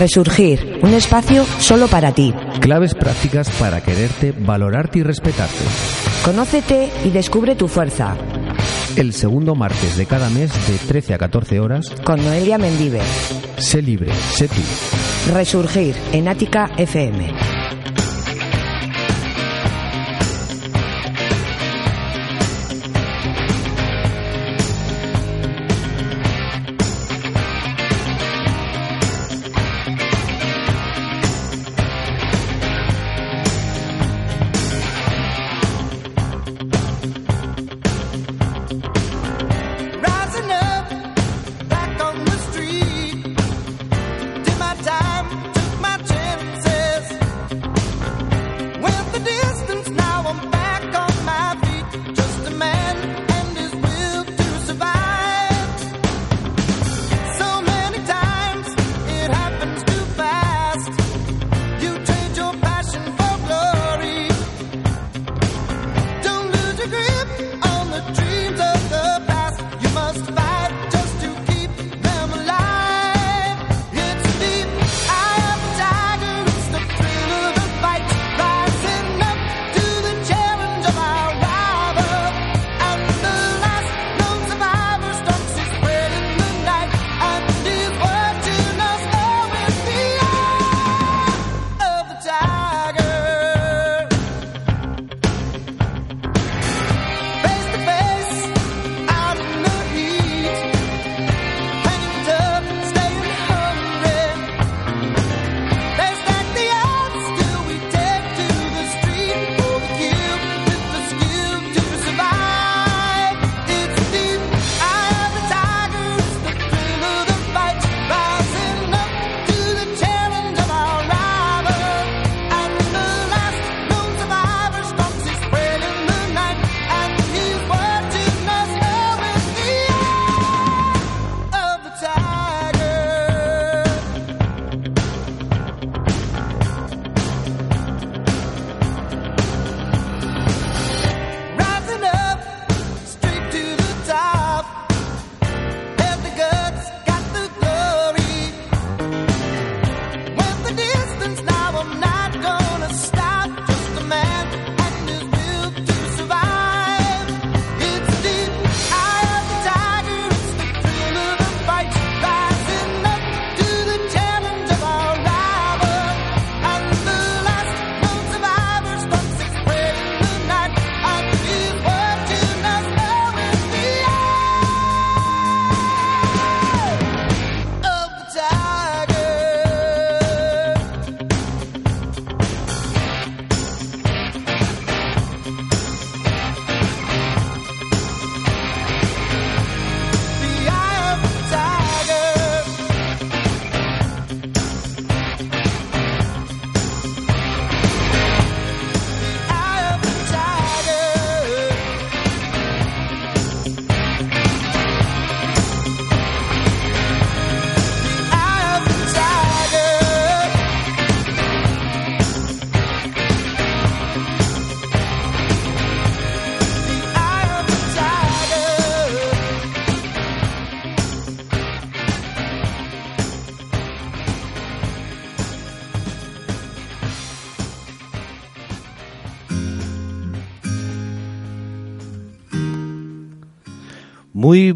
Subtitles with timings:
[0.00, 2.32] Resurgir, un espacio solo para ti.
[2.60, 5.62] Claves prácticas para quererte, valorarte y respetarte.
[6.24, 8.16] Conócete y descubre tu fuerza.
[8.96, 11.90] El segundo martes de cada mes de 13 a 14 horas.
[12.02, 13.02] Con Noelia Mendive.
[13.58, 15.34] Sé libre, sé tú.
[15.34, 17.49] Resurgir en Ática FM.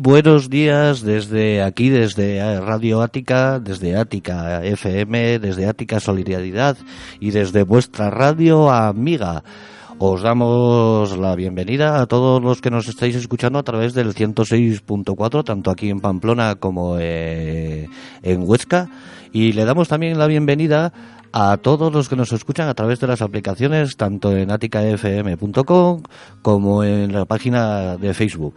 [0.04, 6.76] Buenos días desde aquí, desde Radio Ática, desde Ática FM, desde Ática Solidaridad
[7.20, 9.42] y desde vuestra radio amiga.
[9.98, 15.42] Os damos la bienvenida a todos los que nos estáis escuchando a través del 106.4,
[15.42, 17.88] tanto aquí en Pamplona como eh,
[18.22, 18.90] en Huesca.
[19.32, 20.92] Y le damos también la bienvenida
[21.32, 26.02] a todos los que nos escuchan a través de las aplicaciones, tanto en aticafm.com
[26.42, 28.54] como en la página de Facebook.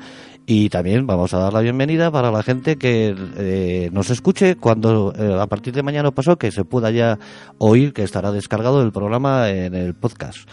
[0.50, 5.14] Y también vamos a dar la bienvenida para la gente que eh, nos escuche cuando
[5.14, 7.20] eh, a partir de mañana pasó que se pueda ya
[7.58, 10.48] oír que estará descargado el programa en el podcast.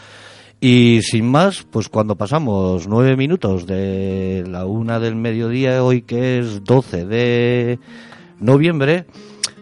[0.61, 6.40] Y sin más, pues cuando pasamos nueve minutos de la una del mediodía, hoy que
[6.40, 7.79] es 12 de
[8.40, 9.06] noviembre,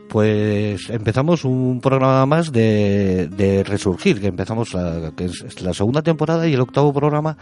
[0.08, 6.00] pues empezamos un programa más de, de Resurgir, que empezamos la, que es la segunda
[6.00, 7.36] temporada y el octavo programa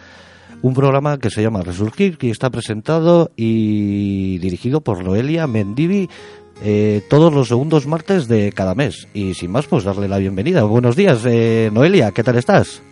[0.63, 6.09] un programa que se llama Resurgir, que está presentado y dirigido por Noelia Mendivi,
[6.63, 9.09] eh, todos los segundos martes de cada mes.
[9.15, 10.65] Y sin más, pues darle la bienvenida.
[10.65, 12.83] Buenos días, eh, Noelia, ¿qué tal estás?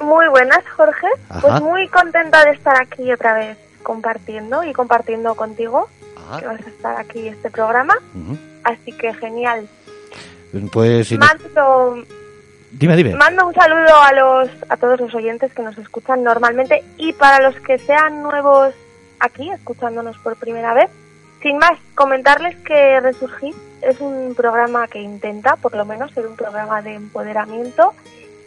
[0.00, 1.08] Muy buenas, Jorge.
[1.28, 1.40] Ajá.
[1.40, 5.88] Pues muy contenta de estar aquí otra vez compartiendo y compartiendo contigo,
[6.30, 7.94] Ah, que vas a estar aquí este programa.
[8.62, 9.66] Así que genial.
[10.72, 11.18] Pues si
[12.70, 13.14] Dime, dime.
[13.14, 17.42] mando un saludo a los a todos los oyentes que nos escuchan normalmente y para
[17.42, 18.74] los que sean nuevos
[19.20, 20.90] aquí, escuchándonos por primera vez.
[21.42, 26.36] Sin más, comentarles que Resurgir es un programa que intenta, por lo menos, ser un
[26.36, 27.94] programa de empoderamiento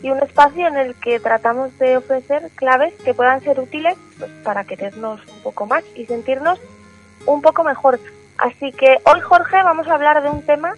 [0.01, 4.31] y un espacio en el que tratamos de ofrecer claves que puedan ser útiles pues,
[4.43, 6.59] para querernos un poco más y sentirnos
[7.25, 7.99] un poco mejor.
[8.37, 10.75] Así que hoy, Jorge, vamos a hablar de un tema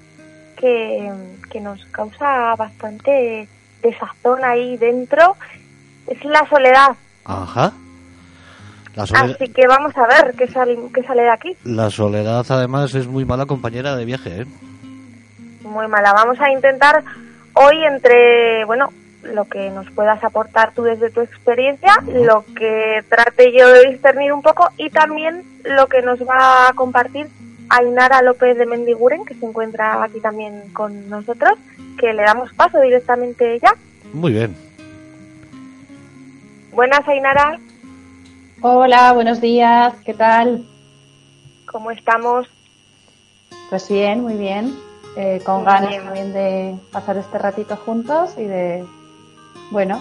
[0.64, 1.12] que,
[1.52, 3.50] que nos causa bastante
[3.82, 5.36] desazón ahí dentro.
[6.08, 6.96] Es la soledad.
[7.26, 7.74] Ajá.
[8.96, 11.58] La, Así que vamos a ver qué sale, qué sale de aquí.
[11.66, 14.46] la soledad, además, es muy mala compañera de viaje, ¿eh?
[15.64, 16.14] Muy mala.
[16.14, 17.04] Vamos a intentar
[17.56, 18.94] hoy entre, bueno,
[19.24, 24.32] lo que nos puedas aportar tú desde tu experiencia, lo que trate yo de discernir
[24.32, 27.28] un poco y también lo que nos va a compartir
[27.76, 31.54] Ainara López de Mendiguren, que se encuentra aquí también con nosotros,
[31.98, 33.76] que le damos paso directamente ya.
[34.14, 34.56] Muy bien.
[36.72, 37.60] Buenas, Ainara,
[38.62, 40.66] Hola, buenos días, ¿qué tal?
[41.66, 42.48] ¿cómo estamos?
[43.70, 44.74] Pues bien, muy bien.
[45.18, 46.04] Eh, con Muy ganas bien.
[46.06, 48.86] también de pasar este ratito juntos y de,
[49.72, 50.00] bueno,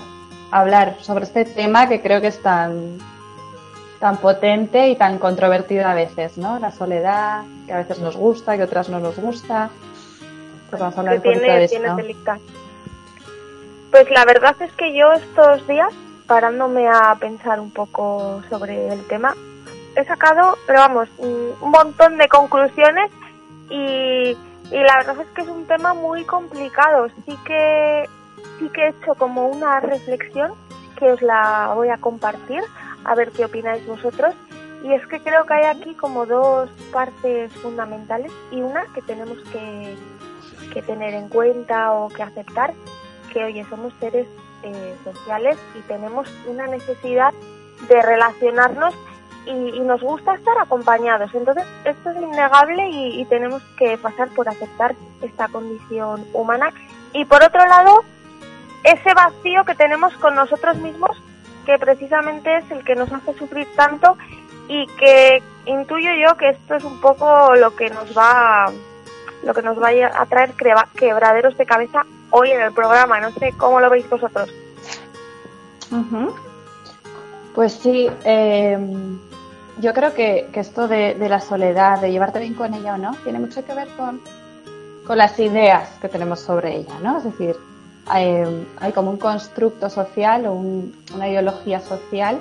[0.51, 2.99] hablar sobre este tema que creo que es tan,
[4.03, 6.59] tan potente y tan controvertido a veces, ¿no?
[6.59, 9.71] La soledad, que a veces nos gusta, que otras no nos gusta.
[10.69, 11.79] Pues vamos a hablar un poquito de esto.
[13.93, 15.95] Pues la verdad es que yo estos días,
[16.27, 19.37] parándome a pensar un poco sobre el tema,
[19.95, 23.09] he sacado, pero vamos, un un montón de conclusiones
[23.71, 24.37] y,
[24.73, 27.07] y la verdad es que es un tema muy complicado.
[27.25, 28.09] Sí que,
[28.59, 30.55] sí que he hecho como una reflexión
[30.99, 32.65] que os la voy a compartir,
[33.05, 34.35] a ver qué opináis vosotros.
[34.83, 39.39] Y es que creo que hay aquí como dos partes fundamentales y una que tenemos
[39.53, 39.97] que,
[40.73, 42.73] que tener en cuenta o que aceptar
[43.33, 44.27] que, oye, somos seres
[44.65, 47.33] eh, sociales y tenemos una necesidad
[47.89, 48.95] de relacionarnos
[49.47, 51.33] y, y nos gusta estar acompañados.
[51.35, 56.73] Entonces, esto es innegable y, y tenemos que pasar por aceptar esta condición humana.
[57.13, 58.05] Y por otro lado,
[58.85, 61.17] ese vacío que tenemos con nosotros mismos,
[61.65, 64.17] que precisamente es el que nos hace sufrir tanto
[64.69, 68.73] y que intuyo yo que esto es un poco lo que nos va
[69.45, 73.21] lo que nos va a traer quebraderos de cabeza hoy en el programa.
[73.21, 74.49] No sé cómo lo veis vosotros.
[75.91, 76.35] Ujú.
[77.55, 78.79] Pues sí, eh,
[79.79, 82.99] yo creo que, que esto de, de la soledad, de llevarte bien con ella o
[82.99, 84.21] no, tiene mucho que ver con,
[85.07, 87.19] con las ideas que tenemos sobre ella, ¿no?
[87.19, 87.57] Es decir,
[88.07, 92.39] hay, hay como un constructo social o un- una ideología social,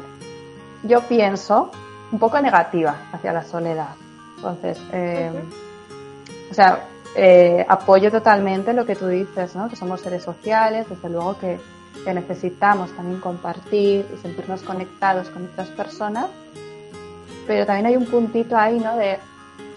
[0.84, 1.72] yo pienso,
[2.12, 3.90] un poco negativa hacia la soledad.
[4.38, 5.31] Entonces, eh,
[6.50, 6.80] o sea,
[7.16, 9.69] eh, apoyo totalmente lo que tú dices, ¿no?
[9.69, 11.60] Que somos seres sociales, desde luego que,
[12.04, 16.28] que necesitamos también compartir y sentirnos conectados con otras personas,
[17.46, 18.96] pero también hay un puntito ahí, ¿no?
[18.98, 19.19] De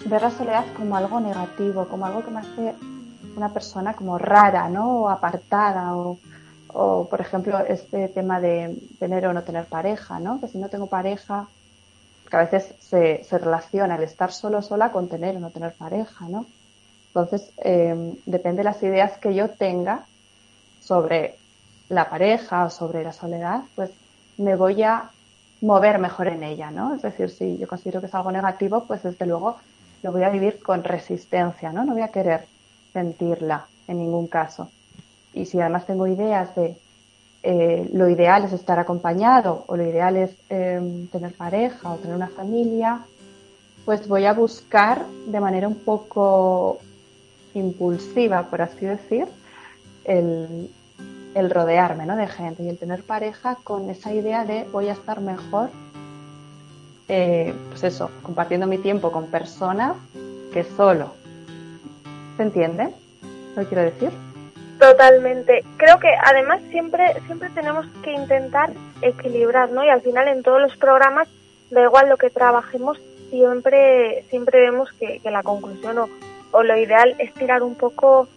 [0.07, 2.75] ver la soledad como algo negativo, como algo que me hace
[3.37, 5.03] una persona como rara, ¿no?
[5.03, 6.19] O apartada, o,
[6.69, 10.41] o por ejemplo, este tema de tener o no tener pareja, ¿no?
[10.41, 11.49] Que si no tengo pareja,
[12.29, 15.73] que a veces se, se relaciona el estar solo sola con tener o no tener
[15.75, 16.47] pareja, ¿no?
[17.09, 20.05] Entonces, eh, depende de las ideas que yo tenga
[20.81, 21.37] sobre
[21.89, 23.91] la pareja o sobre la soledad, pues
[24.37, 25.11] me voy a
[25.61, 26.95] mover mejor en ella, ¿no?
[26.95, 29.57] Es decir, si yo considero que es algo negativo, pues desde luego
[30.03, 31.85] lo voy a vivir con resistencia, ¿no?
[31.85, 32.47] No voy a querer
[32.95, 34.71] sentirla en ningún caso.
[35.35, 36.79] Y si además tengo ideas de
[37.43, 42.17] eh, lo ideal es estar acompañado o lo ideal es eh, tener pareja o tener
[42.17, 43.01] una familia,
[43.85, 46.79] pues voy a buscar de manera un poco
[47.53, 49.27] impulsiva, por así decir,
[50.05, 50.71] el,
[51.35, 52.17] el rodearme ¿no?
[52.17, 55.69] de gente y el tener pareja con esa idea de voy a estar mejor,
[57.09, 59.97] eh, pues eso, compartiendo mi tiempo con personas
[60.51, 61.24] que solo.
[62.37, 62.89] ¿Se entiende?
[63.57, 64.11] Lo quiero decir.
[64.79, 65.65] Totalmente.
[65.77, 68.73] Creo que además siempre siempre tenemos que intentar
[69.03, 69.85] equilibrar, ¿no?
[69.85, 71.29] Y al final en todos los programas,
[71.71, 72.99] da igual lo que trabajemos,
[73.31, 76.09] siempre siempre vemos que, la conclusión o,
[76.51, 78.29] o lo ideal es tirar un poco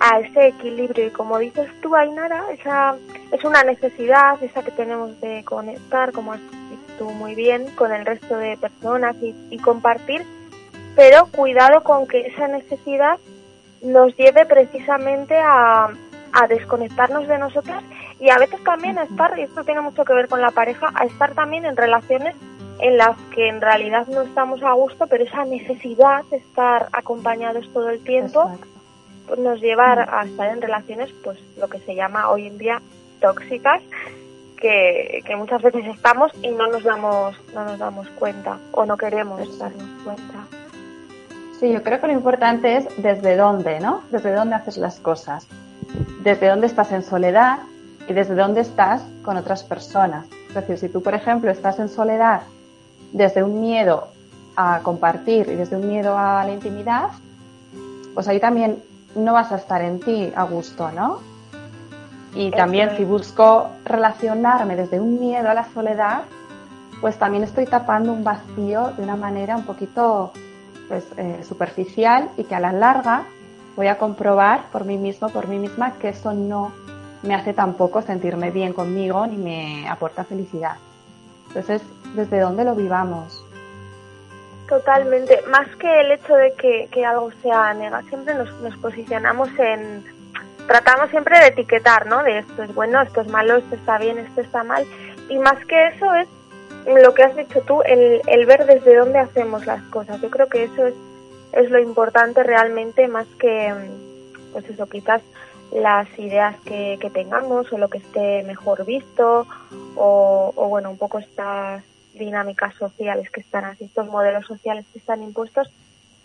[0.00, 2.96] a ese equilibrio y como dices tú, Ainara, esa
[3.32, 7.92] es una necesidad, esa que tenemos de conectar, como has dicho tú muy bien, con
[7.92, 10.24] el resto de personas y compartir
[10.98, 13.20] pero cuidado con que esa necesidad
[13.82, 15.88] nos lleve precisamente a,
[16.32, 17.82] a desconectarnos de nosotras
[18.20, 20.90] y a veces también a estar, y esto tiene mucho que ver con la pareja,
[20.94, 22.34] a estar también en relaciones
[22.80, 27.68] en las que en realidad no estamos a gusto, pero esa necesidad de estar acompañados
[27.72, 28.50] todo el tiempo
[29.26, 32.80] pues nos lleva a estar en relaciones, pues lo que se llama hoy en día
[33.20, 33.82] tóxicas,
[34.56, 38.96] que, que muchas veces estamos y no nos damos, no nos damos cuenta o no
[38.96, 40.57] queremos darnos cuenta.
[41.58, 44.02] Sí, yo creo que lo importante es desde dónde, ¿no?
[44.12, 45.46] Desde dónde haces las cosas.
[46.22, 47.58] Desde dónde estás en soledad
[48.08, 50.26] y desde dónde estás con otras personas.
[50.48, 52.42] Es decir, si tú, por ejemplo, estás en soledad
[53.12, 54.08] desde un miedo
[54.54, 57.08] a compartir y desde un miedo a la intimidad,
[58.14, 58.82] pues ahí también
[59.16, 61.18] no vas a estar en ti a gusto, ¿no?
[62.34, 66.22] Y también si busco relacionarme desde un miedo a la soledad,
[67.00, 70.32] pues también estoy tapando un vacío de una manera un poquito
[70.88, 73.24] pues, eh, superficial y que a la larga
[73.76, 76.72] voy a comprobar por mí mismo, por mí misma, que eso no
[77.22, 80.76] me hace tampoco sentirme bien conmigo ni me aporta felicidad.
[81.48, 81.82] Entonces,
[82.14, 83.44] ¿desde dónde lo vivamos?
[84.68, 85.42] Totalmente.
[85.50, 90.04] Más que el hecho de que, que algo sea negativo, siempre nos, nos posicionamos en...
[90.66, 92.22] Tratamos siempre de etiquetar, ¿no?
[92.22, 94.84] De esto es bueno, esto es malo, esto está bien, esto está mal.
[95.30, 96.28] Y más que eso es
[96.96, 100.20] lo que has dicho tú, el, el ver desde dónde hacemos las cosas.
[100.20, 100.94] Yo creo que eso es,
[101.52, 103.74] es lo importante realmente, más que,
[104.52, 105.22] pues eso, quizás
[105.72, 109.46] las ideas que, que tengamos o lo que esté mejor visto
[109.96, 111.82] o, o, bueno, un poco estas
[112.14, 115.70] dinámicas sociales que están así, estos modelos sociales que están impuestos,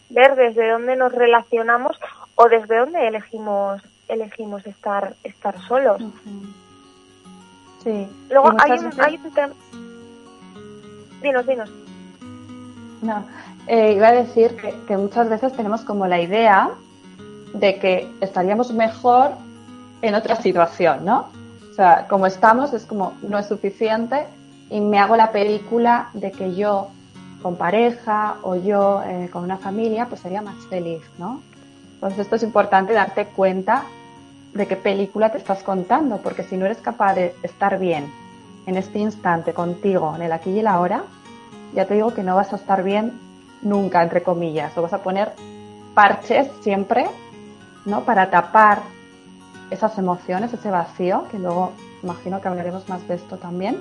[0.10, 2.00] ver desde dónde nos relacionamos
[2.36, 6.01] o desde dónde elegimos elegimos estar estar solos.
[7.84, 8.08] Sí.
[8.29, 9.53] Luego hay un, hay un tema...
[11.24, 11.70] Dinos, dinos.
[13.01, 13.24] No,
[13.68, 16.72] eh, iba a decir que, muchas veces tenemos como la idea
[17.53, 19.32] de que estaríamos mejor
[20.01, 21.30] en otra situación, ¿no?
[21.72, 24.27] O sea, como estamos es como no es suficiente
[24.70, 26.89] y me hago la película de que yo
[27.42, 31.42] con pareja o yo eh, con una familia pues sería más feliz, ¿no?
[31.96, 33.84] Entonces esto es importante darte cuenta
[34.53, 38.23] de qué película te estás contando, porque si no eres capaz de estar bien
[38.65, 41.03] en este instante contigo, en el aquí y el ahora,
[41.74, 43.20] ya te digo que no vas a estar bien
[43.62, 45.34] nunca, entre comillas, o vas a poner
[45.93, 47.08] parches siempre,
[47.86, 48.01] ¿no?
[48.01, 48.79] Para tapar
[49.70, 51.72] esas emociones, ese vacío, que luego
[52.03, 53.79] imagino que hablaremos más de esto también.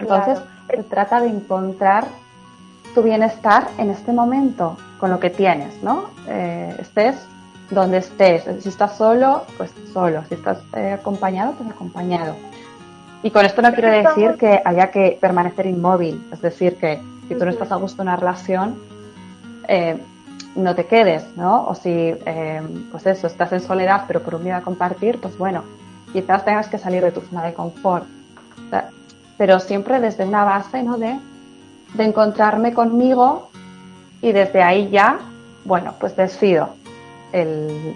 [0.00, 0.82] Entonces, claro.
[0.82, 2.06] se trata de encontrar
[2.94, 6.10] tu bienestar en este momento, con lo que tienes, ¿no?
[6.28, 7.16] Eh, estés
[7.70, 8.44] donde estés.
[8.62, 10.22] Si estás solo, pues solo.
[10.28, 12.34] Si estás eh, acompañado, pues acompañado.
[13.24, 16.28] Y con esto no quiero decir que haya que permanecer inmóvil.
[16.30, 18.78] Es decir, que si tú no estás a gusto en una relación,
[19.66, 19.98] eh,
[20.54, 21.64] no te quedes, ¿no?
[21.66, 22.60] O si, eh,
[22.92, 25.64] pues eso, estás en soledad, pero por un miedo a compartir, pues bueno,
[26.12, 28.04] quizás tengas que salir de tu zona de confort.
[28.66, 28.90] O sea,
[29.38, 30.98] pero siempre desde una base, ¿no?
[30.98, 31.18] De,
[31.94, 33.48] de encontrarme conmigo
[34.20, 35.18] y desde ahí ya,
[35.64, 36.74] bueno, pues decido
[37.32, 37.94] el,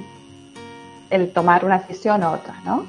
[1.10, 2.86] el tomar una decisión u otra, ¿no?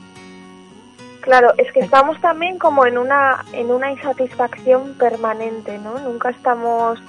[1.21, 5.99] Claro, es que estamos también como en una en una insatisfacción permanente, ¿no?
[5.99, 6.99] Nunca estamos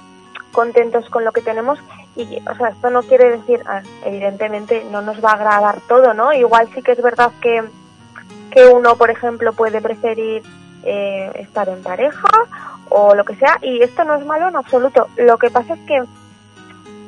[0.53, 1.79] contentos con lo que tenemos
[2.17, 6.13] y, o sea, esto no quiere decir, ah, evidentemente no nos va a agradar todo,
[6.13, 6.33] ¿no?
[6.33, 7.63] Igual sí que es verdad que
[8.51, 10.43] que uno, por ejemplo, puede preferir
[10.83, 12.29] eh, estar en pareja
[12.89, 15.09] o lo que sea y esto no es malo en absoluto.
[15.17, 16.03] Lo que pasa es que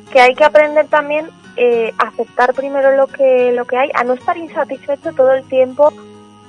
[0.09, 4.13] que hay que aprender también eh, aceptar primero lo que lo que hay, a no
[4.13, 5.91] estar insatisfecho todo el tiempo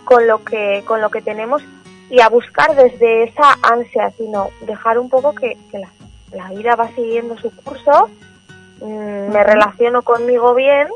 [0.04, 1.62] con lo que con lo que tenemos
[2.10, 5.88] y a buscar desde esa ansia, sino dejar un poco que, que la,
[6.32, 8.10] la, vida va siguiendo su curso,
[8.80, 10.88] mm, me relaciono conmigo bien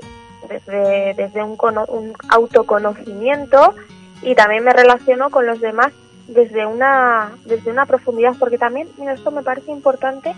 [0.48, 1.56] desde, desde un,
[1.88, 3.74] un autoconocimiento
[4.22, 5.92] y también me relaciono con los demás
[6.26, 10.34] desde una desde una profundidad porque también mira, esto me parece importante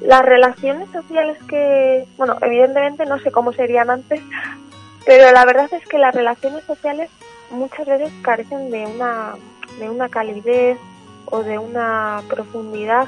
[0.00, 4.20] las relaciones sociales que bueno evidentemente no sé cómo serían antes
[5.06, 7.08] pero la verdad es que las relaciones sociales
[7.52, 9.34] muchas veces carecen de una
[9.78, 10.78] de una calidez
[11.26, 13.06] o de una profundidad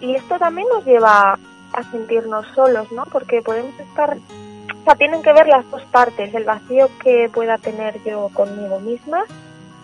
[0.00, 1.38] y esto también nos lleva
[1.72, 6.34] a sentirnos solos no porque podemos estar o sea tienen que ver las dos partes
[6.34, 9.24] el vacío que pueda tener yo conmigo misma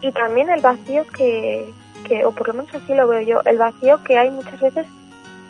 [0.00, 1.72] y también el vacío que,
[2.04, 4.86] que, o por lo menos así lo veo yo, el vacío que hay muchas veces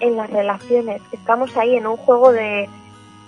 [0.00, 1.02] en las relaciones.
[1.12, 2.69] Estamos ahí en un juego de,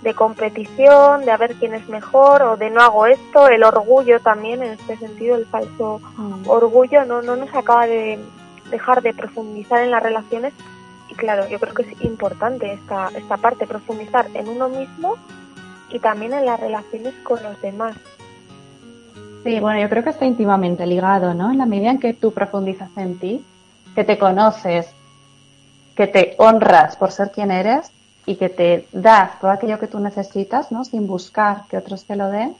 [0.03, 4.19] de competición, de a ver quién es mejor o de no hago esto, el orgullo
[4.19, 6.47] también, en este sentido, el falso mm.
[6.47, 8.19] orgullo no, no nos acaba de
[8.69, 10.53] dejar de profundizar en las relaciones
[11.09, 15.15] y claro, yo creo que es importante esta, esta parte, profundizar en uno mismo
[15.89, 17.95] y también en las relaciones con los demás.
[19.43, 21.51] Sí, bueno, yo creo que está íntimamente ligado, ¿no?
[21.51, 23.45] En la medida en que tú profundizas en ti,
[23.93, 24.87] que te conoces,
[25.95, 27.91] que te honras por ser quien eres
[28.25, 30.85] y que te das todo aquello que tú necesitas, ¿no?
[30.85, 32.55] Sin buscar que otros te lo den.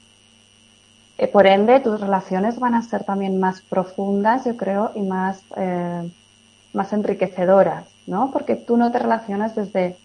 [1.18, 5.42] Eh, por ende, tus relaciones van a ser también más profundas, yo creo, y más,
[5.56, 6.10] eh,
[6.74, 8.32] más enriquecedoras, ¿no?
[8.32, 9.96] Porque tú no te relacionas desde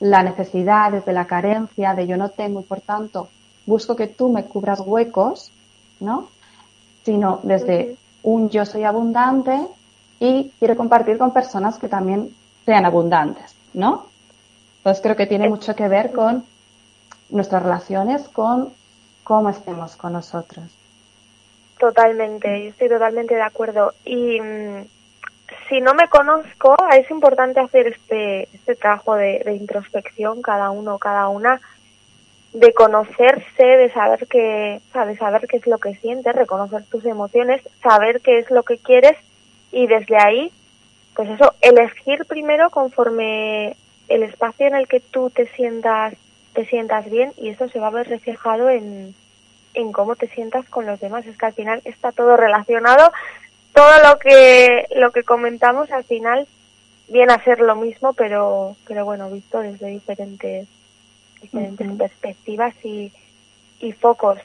[0.00, 3.28] la necesidad, desde la carencia, de yo no tengo y por tanto
[3.66, 5.52] busco que tú me cubras huecos,
[6.00, 6.28] ¿no?
[7.04, 9.58] Sino desde un yo soy abundante
[10.20, 14.06] y quiero compartir con personas que también sean abundantes, ¿no?
[14.82, 16.44] Entonces creo que tiene mucho que ver con
[17.30, 18.72] nuestras relaciones, con
[19.22, 20.64] cómo estemos con nosotros.
[21.78, 23.94] Totalmente, yo estoy totalmente de acuerdo.
[24.04, 24.84] Y mm,
[25.68, 30.98] si no me conozco, es importante hacer este, este trabajo de, de introspección, cada uno,
[30.98, 31.60] cada una,
[32.52, 37.62] de conocerse, de saber qué, de saber qué es lo que sientes, reconocer tus emociones,
[37.82, 39.16] saber qué es lo que quieres
[39.70, 40.52] y desde ahí,
[41.14, 43.76] pues eso, elegir primero conforme
[44.14, 46.14] el espacio en el que tú te sientas,
[46.52, 49.14] te sientas bien y eso se va a ver reflejado en,
[49.74, 51.26] en cómo te sientas con los demás.
[51.26, 53.12] Es que al final está todo relacionado,
[53.72, 56.46] todo lo que, lo que comentamos al final
[57.08, 60.66] viene a ser lo mismo, pero, pero bueno, visto desde diferentes
[61.40, 63.12] diferentes perspectivas y,
[63.80, 64.38] y focos.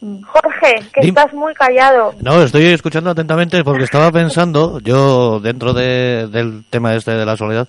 [0.00, 0.22] Mm.
[0.22, 2.14] Jorge, que estás muy callado.
[2.20, 7.36] No, estoy escuchando atentamente porque estaba pensando, yo dentro de, del tema este de la
[7.36, 7.68] soledad,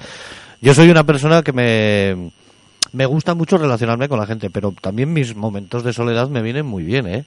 [0.61, 2.31] yo soy una persona que me,
[2.93, 6.65] me gusta mucho relacionarme con la gente, pero también mis momentos de soledad me vienen
[6.65, 7.25] muy bien, ¿eh?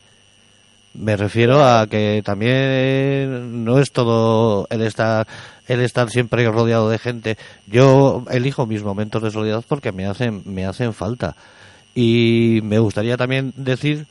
[0.95, 5.27] Me refiero a que también no es todo el estar,
[5.67, 7.37] el estar siempre rodeado de gente.
[7.67, 11.35] Yo elijo mis momentos de soledad porque me hacen, me hacen falta.
[11.97, 14.07] Y me gustaría también decir,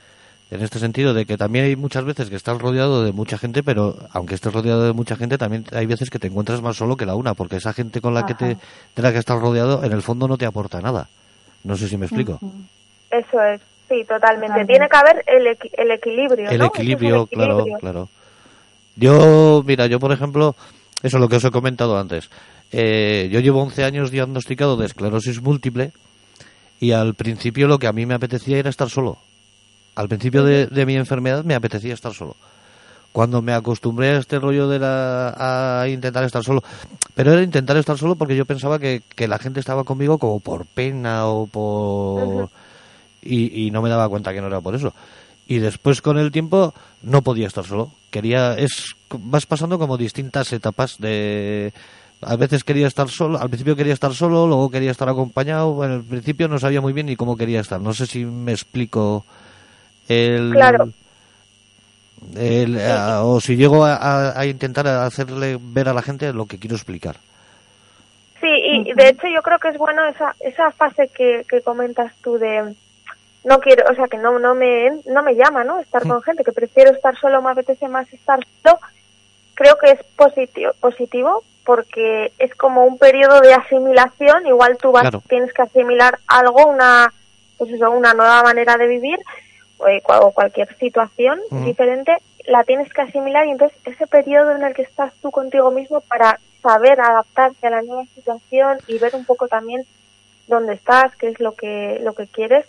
[0.53, 3.63] en este sentido, de que también hay muchas veces que estás rodeado de mucha gente,
[3.63, 6.95] pero aunque estés rodeado de mucha gente, también hay veces que te encuentras más solo
[6.95, 9.83] que la una, porque esa gente con la que te, de la que estás rodeado,
[9.83, 11.09] en el fondo no te aporta nada.
[11.63, 12.39] No sé si me explico.
[13.09, 13.61] Eso es.
[13.89, 14.65] Sí, totalmente.
[14.65, 16.49] Tiene que haber el, el equilibrio.
[16.49, 18.09] El equilibrio, claro, claro.
[18.95, 20.55] Yo, mira, yo por ejemplo,
[21.01, 22.29] eso es lo que os he comentado antes.
[22.71, 25.91] Eh, yo llevo 11 años diagnosticado de esclerosis múltiple
[26.79, 29.17] y al principio lo que a mí me apetecía era estar solo.
[29.95, 32.35] Al principio de, mi enfermedad me apetecía estar solo.
[33.11, 36.63] Cuando me acostumbré a este rollo de la, a intentar estar solo,
[37.13, 40.39] pero era intentar estar solo porque yo pensaba que, que la gente estaba conmigo como
[40.39, 42.49] por pena o por
[43.25, 44.93] y, no me daba cuenta que no era por eso.
[45.47, 47.91] Y después con el tiempo no podía estar solo.
[48.09, 51.73] Quería, es, vas pasando como distintas etapas de,
[52.21, 55.91] a veces quería estar solo, al principio quería estar solo, luego quería estar acompañado, en
[55.91, 57.81] el principio no sabía muy bien ni cómo quería estar.
[57.81, 59.25] No sé si me explico
[60.07, 60.51] el...
[60.51, 60.89] Claro.
[63.25, 67.17] o si llego a, intentar hacerle ver a la gente lo que quiero explicar.
[68.39, 72.11] Sí, y de hecho yo creo que es bueno esa, esa fase que, que comentas
[72.21, 72.75] tú de
[73.43, 75.79] no quiero, o sea, que no, no, me, no me llama, ¿no?
[75.79, 78.79] Estar con gente, que prefiero estar solo, me apetece más estar solo.
[79.53, 85.09] Creo que es positivo, positivo porque es como un periodo de asimilación, igual tú vas,
[85.27, 87.13] tienes que asimilar algo, una,
[87.57, 89.23] pues eso, una nueva manera de vivir eh,
[90.21, 94.81] o, cualquier situación diferente, la tienes que asimilar y entonces ese periodo en el que
[94.81, 99.47] estás tú contigo mismo para saber adaptarte a la nueva situación y ver un poco
[99.47, 99.85] también
[100.47, 102.65] dónde estás, qué es lo que, lo que quieres,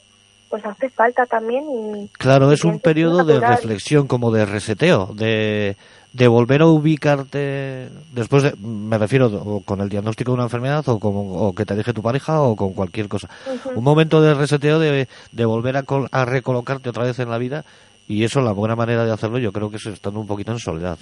[0.49, 1.65] pues hace falta también.
[1.71, 5.77] Y, claro, es un periodo de reflexión, como de reseteo, de,
[6.15, 11.01] de volver a ubicarte después de, me refiero con el diagnóstico de una enfermedad o,
[11.01, 13.29] como, o que te deje tu pareja o con cualquier cosa.
[13.75, 17.65] Un momento de reseteo de, de volver a, a, recolocarte otra vez en la vida
[18.07, 20.61] y eso la buena manera de hacerlo yo creo que es estando un poquito en
[20.61, 20.97] soledad.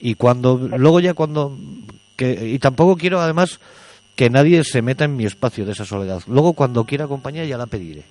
[0.00, 1.54] Y cuando, luego ya cuando,
[2.16, 3.60] que, y tampoco quiero además
[4.16, 6.22] que nadie se meta en mi espacio de esa soledad.
[6.28, 8.04] Luego cuando quiera compañía ya la pediré.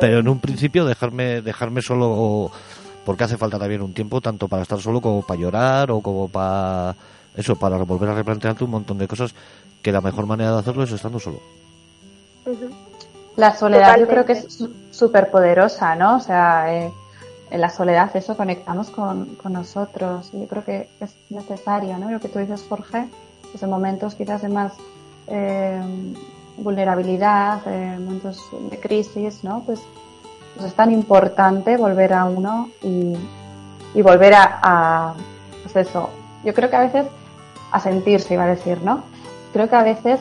[0.00, 2.52] Pero en un principio dejarme, dejarme solo,
[3.04, 6.28] porque hace falta también un tiempo, tanto para estar solo como para llorar o como
[6.28, 6.94] para
[7.36, 9.34] eso, para volver a replantearte un montón de cosas
[9.82, 11.40] que la mejor manera de hacerlo es estando solo.
[13.36, 16.16] La soledad yo creo que es súper poderosa, ¿no?
[16.16, 16.92] O sea, eh,
[17.50, 20.30] en la soledad eso conectamos con, con nosotros.
[20.32, 22.10] Yo creo que es necesario, ¿no?
[22.10, 23.08] Lo que tú dices, Jorge,
[23.50, 24.72] pues en momentos quizás de más
[25.28, 25.80] eh,
[26.58, 29.62] vulnerabilidad, en momentos de crisis, ¿no?
[29.64, 29.80] Pues,
[30.54, 33.16] pues, es tan importante volver a uno y,
[34.02, 35.14] volver a, a,
[35.62, 36.10] pues eso.
[36.44, 37.06] Yo creo que a veces
[37.70, 39.02] a sentirse, iba a decir, ¿no?
[39.52, 40.20] Creo que a veces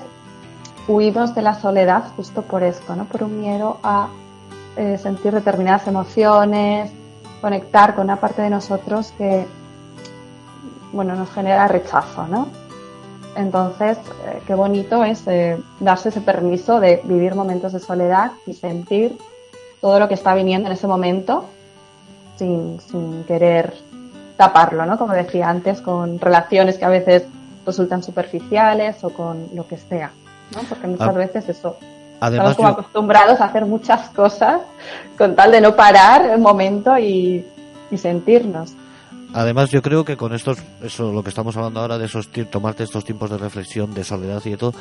[0.88, 3.06] huimos de la soledad justo por esto, ¿no?
[3.06, 4.10] Por un miedo a
[4.78, 6.91] eh, sentir determinadas emociones,
[7.41, 9.46] conectar con una parte de nosotros que,
[10.94, 12.48] bueno, nos genera rechazo, ¿no?
[13.36, 18.54] Entonces, eh, qué bonito es eh, darse ese permiso de vivir momentos de soledad y
[18.54, 19.17] sentir
[19.82, 21.46] todo lo que está viniendo en ese momento
[22.38, 23.74] sin, sin querer
[24.38, 24.98] taparlo, ¿no?
[24.98, 27.24] Como decía antes, con relaciones que a veces
[27.65, 30.12] resultan superficiales o con lo que sea,
[30.56, 30.62] ¿no?
[30.67, 31.12] Porque muchas ah.
[31.12, 31.78] veces eso.
[32.20, 34.62] Además, estamos como acostumbrados a hacer muchas cosas
[35.17, 37.46] con tal de no parar el momento y,
[37.89, 38.74] y sentirnos.
[39.34, 42.84] Además, yo creo que con estos, eso, lo que estamos hablando ahora de esos, tomarte
[42.84, 44.74] estos tiempos de reflexión, de soledad y de todo,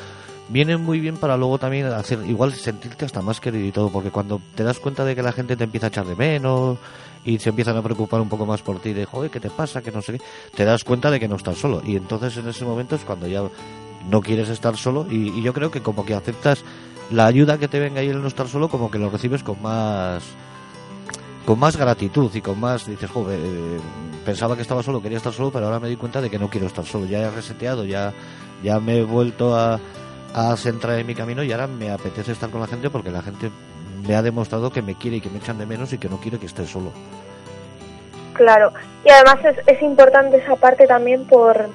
[0.49, 4.11] vienen muy bien para luego también hacer, igual sentirte hasta más querido y todo, porque
[4.11, 6.77] cuando te das cuenta de que la gente te empieza a echar de menos
[7.23, 9.81] y se empiezan a preocupar un poco más por ti, de, joder, ¿qué te pasa?
[9.81, 10.21] Que no sé qué,
[10.53, 11.81] te das cuenta de que no estás solo.
[11.85, 13.43] Y entonces en ese momento es cuando ya
[14.09, 16.65] no quieres estar solo y, y yo creo que como que aceptas
[17.09, 19.61] la ayuda que te venga ahí el no estar solo, como que lo recibes con
[19.61, 20.23] más
[21.45, 23.79] con más gratitud y con más dices joder eh,
[24.25, 26.49] pensaba que estaba solo quería estar solo pero ahora me di cuenta de que no
[26.49, 27.05] quiero estar solo.
[27.05, 28.13] Ya he reseteado ya
[28.63, 29.79] ya me he vuelto a,
[30.33, 33.21] a centrar en mi camino y ahora me apetece estar con la gente porque la
[33.21, 33.49] gente
[34.07, 36.17] me ha demostrado que me quiere y que me echan de menos y que no
[36.17, 36.91] quiere que esté solo
[38.41, 38.73] claro.
[39.05, 41.69] Y además es, es importante esa parte también por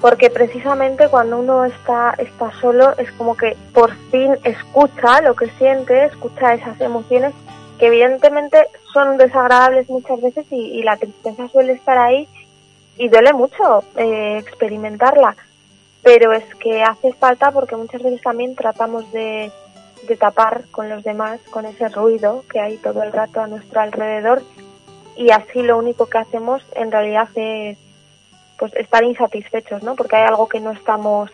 [0.00, 5.48] porque precisamente cuando uno está está solo es como que por fin escucha lo que
[5.58, 7.32] siente escucha esas emociones
[7.78, 12.28] que evidentemente son desagradables muchas veces y, la tristeza suele estar ahí
[12.96, 15.36] y duele mucho eh, experimentarla,
[16.02, 19.50] pero es que hace falta porque muchas veces también tratamos de,
[20.06, 23.80] de tapar con los demás, con ese ruido que hay todo el rato a nuestro
[23.80, 24.42] alrededor
[25.16, 27.78] y así lo único que hacemos en realidad es
[28.58, 29.96] pues estar insatisfechos, ¿no?
[29.96, 31.30] Porque hay algo que no estamos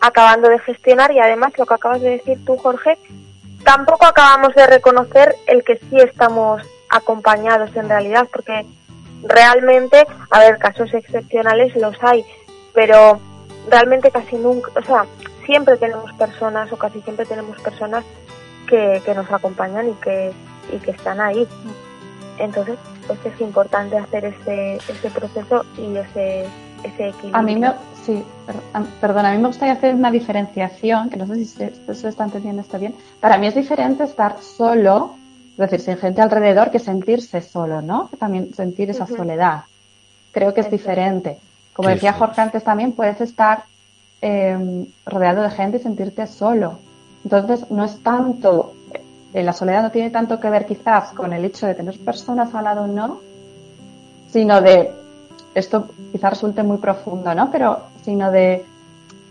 [0.00, 2.96] acabando de gestionar y además lo que acabas de decir tú, Jorge,
[3.64, 8.66] tampoco acabamos de reconocer el que sí estamos acompañados en realidad, porque
[9.22, 12.24] realmente, a ver, casos excepcionales los hay,
[12.74, 13.20] pero
[13.68, 15.04] realmente casi nunca, o sea,
[15.46, 18.04] siempre tenemos personas o casi siempre tenemos personas
[18.68, 20.32] que, que nos acompañan y que,
[20.72, 21.46] y que están ahí.
[22.38, 26.48] Entonces, pues es importante hacer ese, ese proceso y ese,
[26.82, 27.36] ese equilibrio.
[27.36, 27.72] A mí me,
[28.04, 28.22] sí,
[29.00, 32.24] perdón, a mí me gustaría hacer una diferenciación, que no sé si se, se está
[32.24, 32.94] entendiendo esto bien.
[33.20, 35.14] Para mí es diferente estar solo,
[35.52, 38.08] es decir, sin gente alrededor, que sentirse solo, ¿no?
[38.18, 39.62] También sentir esa soledad.
[40.32, 41.38] Creo que es diferente.
[41.72, 43.64] Como decía Jorge antes también, puedes estar
[44.20, 46.78] em, rodeado de gente y sentirte solo.
[47.24, 48.74] Entonces, no es tanto,
[49.34, 52.54] eh, la soledad no tiene tanto que ver quizás con el hecho de tener personas
[52.54, 53.20] al lado o no,
[54.30, 54.92] sino de
[55.54, 57.50] esto quizás resulte muy profundo, ¿no?
[57.50, 58.64] Pero sino de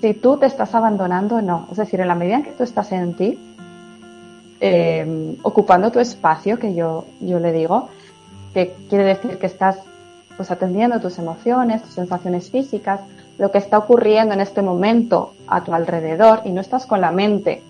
[0.02, 1.68] si tú te estás abandonando no.
[1.72, 3.38] Es decir, en la medida en que tú estás en ti,
[4.62, 7.90] eh, ocupando tu espacio, que yo, yo le digo,
[8.54, 9.78] que quiere decir que estás
[10.36, 13.02] pues atendiendo tus emociones, tus sensaciones físicas,
[13.38, 17.12] lo que está ocurriendo en este momento a tu alrededor y no estás con la
[17.12, 17.62] mente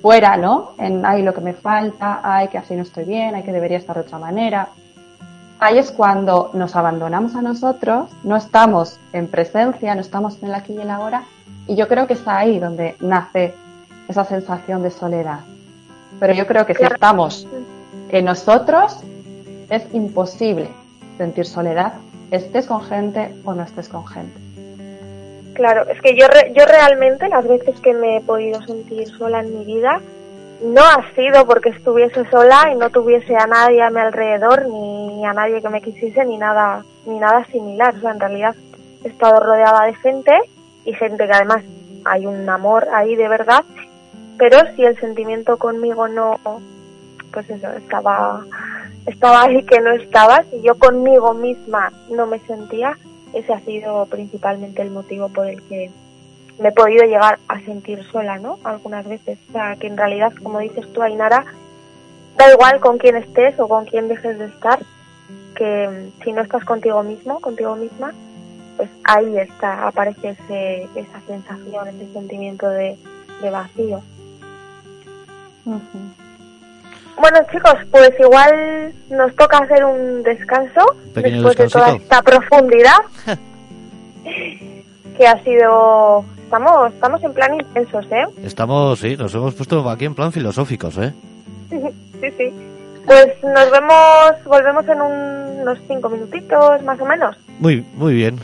[0.00, 0.72] fuera, ¿no?
[0.78, 3.78] En, ay, lo que me falta, ay, que así no estoy bien, ay, que debería
[3.78, 4.68] estar de otra manera
[5.62, 10.54] ahí es cuando nos abandonamos a nosotros, no estamos en presencia, no estamos en el
[10.54, 11.22] aquí y el ahora,
[11.68, 13.54] y yo creo que es ahí donde nace
[14.08, 15.38] esa sensación de soledad.
[16.18, 17.46] Pero yo creo que si estamos
[18.08, 18.98] en nosotros,
[19.70, 20.68] es imposible
[21.16, 21.92] sentir soledad,
[22.32, 24.34] estés con gente o no estés con gente.
[25.54, 29.56] Claro, es que yo, yo realmente las veces que me he podido sentir sola en
[29.56, 30.00] mi vida,
[30.62, 35.24] no ha sido porque estuviese sola y no tuviese a nadie a mi alrededor, ni
[35.26, 37.96] a nadie que me quisiese, ni nada, ni nada similar.
[37.96, 38.54] O sea, en realidad
[39.04, 40.32] he estado rodeada de gente
[40.84, 41.62] y gente que además
[42.04, 43.64] hay un amor ahí de verdad,
[44.38, 46.38] pero si el sentimiento conmigo no,
[47.32, 48.44] pues eso, estaba,
[49.06, 52.96] estaba ahí que no estaba, si yo conmigo misma no me sentía,
[53.32, 55.90] ese ha sido principalmente el motivo por el que
[56.62, 58.58] me he podido llegar a sentir sola, ¿no?
[58.62, 59.38] Algunas veces.
[59.48, 61.44] O sea, que en realidad, como dices tú, Ainara,
[62.36, 64.78] da igual con quién estés o con quién dejes de estar,
[65.56, 68.12] que mm, si no estás contigo mismo, contigo misma,
[68.76, 72.96] pues ahí está, aparece ese, esa sensación, ese sentimiento de,
[73.50, 74.00] vacío.
[75.64, 80.80] Bueno chicos, pues igual nos toca hacer un descanso
[81.14, 82.98] después de toda esta profundidad
[85.16, 88.24] que ha sido estamos, estamos en plan intensos, ¿eh?
[88.44, 91.14] Estamos, sí, nos hemos puesto aquí en plan filosóficos, ¿eh?
[91.70, 91.78] sí,
[92.36, 92.52] sí.
[93.06, 97.36] Pues nos vemos, volvemos en unos cinco minutitos, más o menos.
[97.58, 98.38] Muy, muy bien.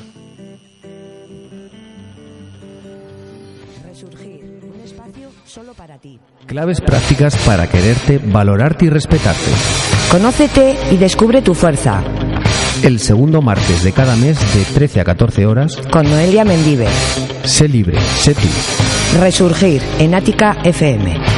[3.85, 6.18] Resurgir, un espacio solo para ti.
[6.47, 9.51] Claves prácticas para quererte, valorarte y respetarte.
[10.11, 12.03] Conócete y descubre tu fuerza.
[12.83, 15.77] El segundo martes de cada mes de 13 a 14 horas.
[15.91, 16.87] Con Noelia Mendive.
[17.45, 19.19] Sé libre, sé tú.
[19.21, 21.38] Resurgir en Ática FM.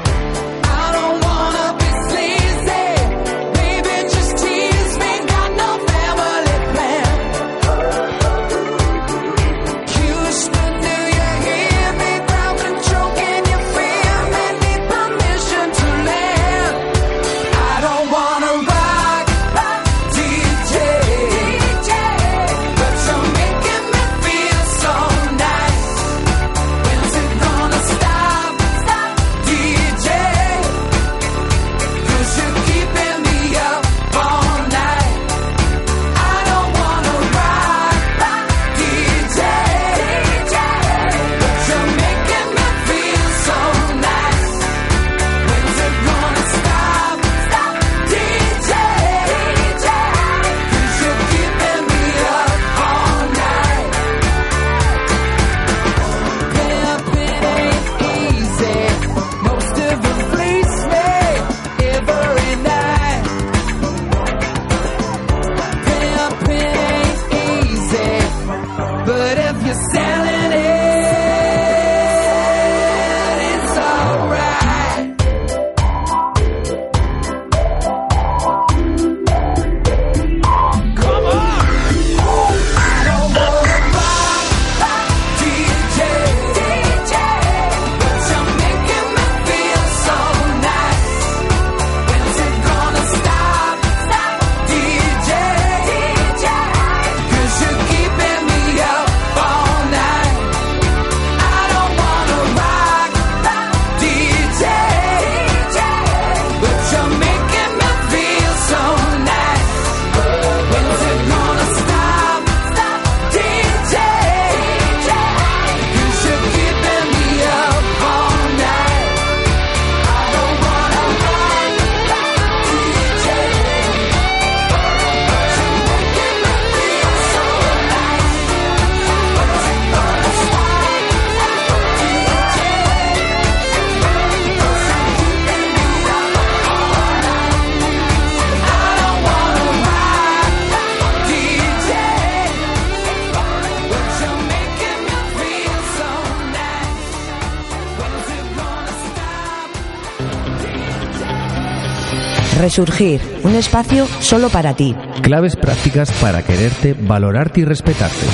[152.71, 154.95] Resurgir, un espacio solo para ti.
[155.21, 158.25] Claves prácticas para quererte, valorarte y respetarte.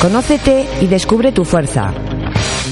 [0.00, 1.94] Conócete y descubre tu fuerza.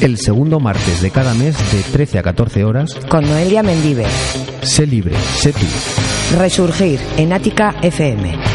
[0.00, 2.94] El segundo martes de cada mes de 13 a 14 horas.
[3.08, 4.06] Con Noelia Mendive.
[4.62, 5.66] Sé libre, sé tú.
[6.36, 8.53] Resurgir en Ática FM.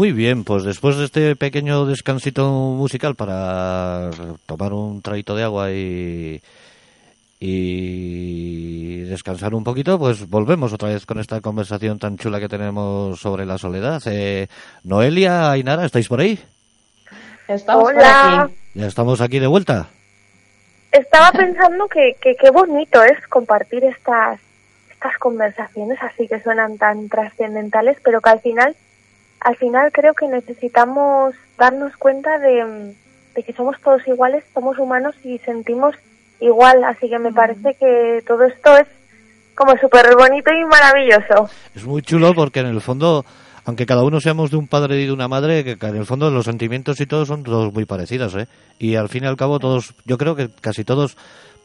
[0.00, 4.08] Muy bien, pues después de este pequeño descansito musical para
[4.46, 6.40] tomar un traguito de agua y,
[7.38, 13.20] y descansar un poquito, pues volvemos otra vez con esta conversación tan chula que tenemos
[13.20, 14.00] sobre la soledad.
[14.06, 14.48] Eh,
[14.84, 16.38] Noelia, Ainara, ¿estáis por ahí?
[17.46, 18.44] Estamos por Hola.
[18.44, 18.54] aquí.
[18.72, 19.90] Ya estamos aquí de vuelta.
[20.92, 24.40] Estaba pensando que que qué bonito es compartir estas
[24.90, 28.74] estas conversaciones así que suenan tan trascendentales, pero que al final
[29.40, 34.78] al final creo que necesitamos darnos cuenta de, mm, de que somos todos iguales, somos
[34.78, 35.94] humanos y sentimos
[36.40, 38.86] igual, así que me parece que todo esto es
[39.54, 41.50] como súper bonito y maravilloso.
[41.74, 43.24] Es muy chulo porque en el fondo,
[43.64, 46.30] aunque cada uno seamos de un padre y de una madre, que en el fondo
[46.30, 48.46] los sentimientos y todos son todos muy parecidos, ¿eh?
[48.78, 51.16] Y al fin y al cabo todos, yo creo que casi todos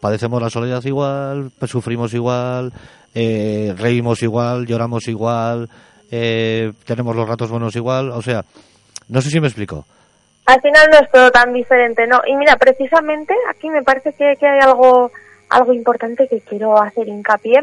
[0.01, 2.73] padecemos la soledad igual, pues sufrimos igual,
[3.13, 5.69] eh, reímos igual, lloramos igual,
[6.11, 8.43] eh, tenemos los ratos buenos igual, o sea,
[9.09, 9.85] no sé si me explico.
[10.45, 12.21] Al final no es todo tan diferente, ¿no?
[12.27, 15.11] Y mira, precisamente aquí me parece que, que hay algo,
[15.49, 17.59] algo importante que quiero hacer hincapié,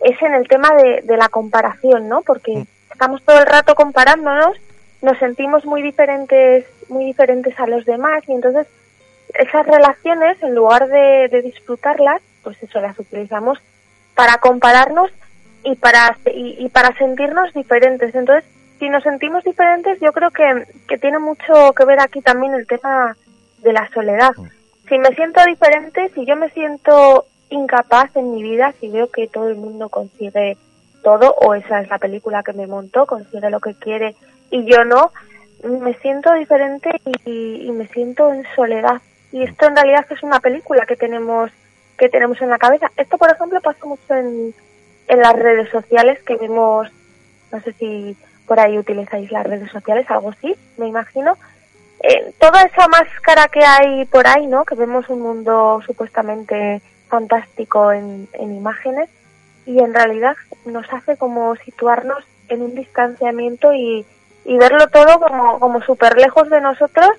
[0.00, 2.22] es en el tema de, de la comparación, ¿no?
[2.22, 4.56] Porque estamos todo el rato comparándonos,
[5.02, 8.66] nos sentimos muy diferentes, muy diferentes a los demás y entonces
[9.34, 13.58] esas relaciones, en lugar de, de disfrutarlas, pues eso, las utilizamos
[14.14, 15.10] para compararnos
[15.64, 18.14] y para, y, y para sentirnos diferentes.
[18.14, 18.44] Entonces,
[18.78, 22.66] si nos sentimos diferentes, yo creo que, que tiene mucho que ver aquí también el
[22.66, 23.16] tema
[23.58, 24.32] de la soledad.
[24.88, 29.28] Si me siento diferente, si yo me siento incapaz en mi vida, si veo que
[29.28, 30.56] todo el mundo consigue
[31.02, 34.14] todo, o esa es la película que me montó, consigue lo que quiere
[34.50, 35.12] y yo no,
[35.62, 36.90] me siento diferente
[37.24, 39.00] y, y me siento en soledad.
[39.30, 41.50] Y esto en realidad es una película que tenemos
[41.98, 42.90] que tenemos en la cabeza.
[42.96, 44.54] Esto, por ejemplo, pasa mucho en,
[45.10, 46.88] en las redes sociales que vemos,
[47.50, 51.36] no sé si por ahí utilizáis las redes sociales, algo así, me imagino.
[52.00, 54.64] Eh, toda esa máscara que hay por ahí, ¿no?
[54.64, 59.10] Que vemos un mundo supuestamente fantástico en, en imágenes
[59.66, 64.06] y en realidad nos hace como situarnos en un distanciamiento y,
[64.44, 67.10] y verlo todo como, como súper lejos de nosotros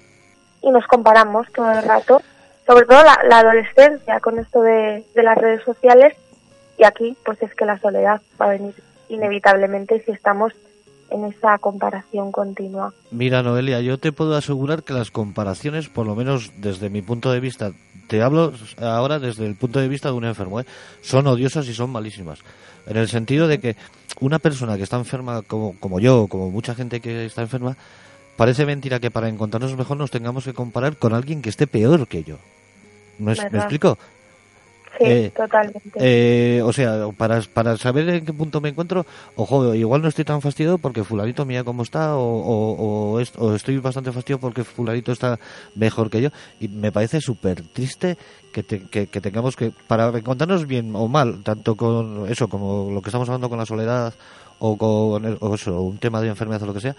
[0.61, 2.21] y nos comparamos todo el rato,
[2.65, 6.15] sobre todo la, la adolescencia con esto de, de las redes sociales
[6.81, 8.73] y aquí pues es que la soledad va a venir
[9.07, 10.51] inevitablemente si estamos
[11.11, 12.93] en esa comparación continua.
[13.11, 17.31] Mira, Noelia, yo te puedo asegurar que las comparaciones, por lo menos desde mi punto
[17.31, 17.71] de vista,
[18.07, 20.65] te hablo ahora desde el punto de vista de un enfermo, ¿eh?
[21.01, 22.39] son odiosas y son malísimas.
[22.87, 23.75] En el sentido de que
[24.19, 27.77] una persona que está enferma, como, como yo, como mucha gente que está enferma,
[28.37, 32.07] parece mentira que para encontrarnos mejor nos tengamos que comparar con alguien que esté peor
[32.07, 32.37] que yo.
[33.19, 33.99] ¿Me, ¿me explico?
[35.03, 35.91] Sí, Eh, totalmente.
[35.99, 40.25] Eh, o sea, para, para saber en qué punto me encuentro, ojo, igual no estoy
[40.25, 44.39] tan fastidiado porque fulanito mira cómo está, o, o, o est- o estoy bastante fastidiado
[44.41, 45.39] porque fulanito está
[45.75, 46.29] mejor que yo.
[46.59, 48.17] Y me parece súper triste
[48.53, 52.91] que, te- que, que tengamos que, para encontrarnos bien o mal, tanto con eso como
[52.91, 54.13] lo que estamos hablando con la soledad
[54.59, 56.95] o con el- o eso, un tema de enfermedad o lo que sea,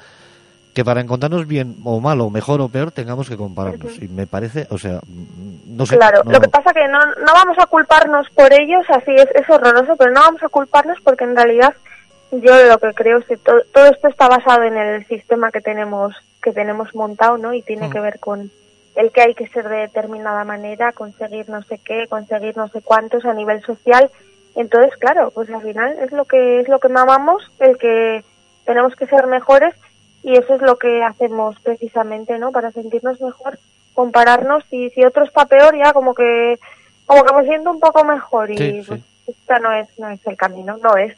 [0.74, 4.00] que para encontrarnos bien o mal o mejor o peor tengamos que compararnos.
[4.02, 5.96] Y me parece, o sea, mm, no sé.
[5.98, 9.28] Claro, no- lo que pasa que no, no vamos a culparnos por ellos, así es,
[9.34, 11.74] es horroroso, pero no vamos a culparnos porque en realidad
[12.30, 15.60] yo lo que creo es que to- todo esto está basado en el sistema que
[15.60, 17.52] tenemos que tenemos montado, ¿no?
[17.54, 17.90] Y tiene Mm.
[17.92, 18.50] que ver con
[18.96, 22.80] el que hay que ser de determinada manera, conseguir no sé qué, conseguir no sé
[22.82, 24.10] cuántos a nivel social.
[24.56, 28.24] Entonces, claro, pues al final es lo que es lo que mamamos, el que
[28.64, 29.74] tenemos que ser mejores
[30.22, 32.50] y eso es lo que hacemos precisamente, ¿no?
[32.52, 33.58] Para sentirnos mejor,
[33.94, 36.58] compararnos y si otro está peor ya como que
[37.06, 38.88] como que me siento un poco mejor y Sí, sí.
[38.88, 41.16] pues esta no es no es el camino, no es.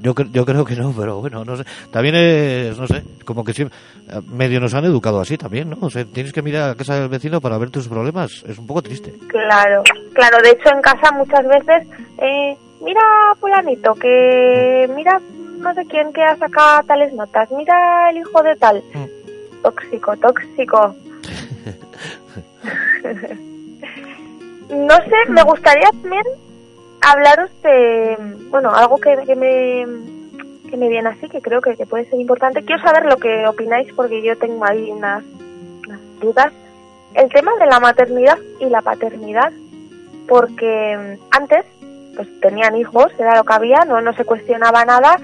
[0.00, 1.62] Yo, yo creo que no, pero bueno, no sé.
[1.92, 3.78] También es, no sé, como que siempre,
[4.10, 5.76] eh, medio nos han educado así también, ¿no?
[5.80, 8.42] O sea, tienes que mirar a casa del vecino para ver tus problemas.
[8.48, 9.12] Es un poco triste.
[9.28, 11.86] Claro, claro, de hecho en casa muchas veces,
[12.18, 13.00] eh, mira
[13.38, 15.20] fulanito, que mira
[15.62, 18.82] no sé quién que ha sacado tales notas, mira el hijo de tal.
[18.92, 19.06] Mm.
[19.62, 20.94] Tóxico, tóxico.
[24.70, 26.24] no sé, me gustaría también
[27.00, 28.16] hablaros de,
[28.50, 29.86] bueno, algo que, que me
[30.68, 32.64] que me viene así, que creo que, que puede ser importante.
[32.64, 35.22] Quiero saber lo que opináis porque yo tengo ahí unas,
[35.86, 36.50] unas dudas.
[37.12, 39.52] El tema de la maternidad y la paternidad,
[40.26, 41.66] porque mm, antes
[42.16, 45.18] pues tenían hijos, era lo que había, no, no se cuestionaba nada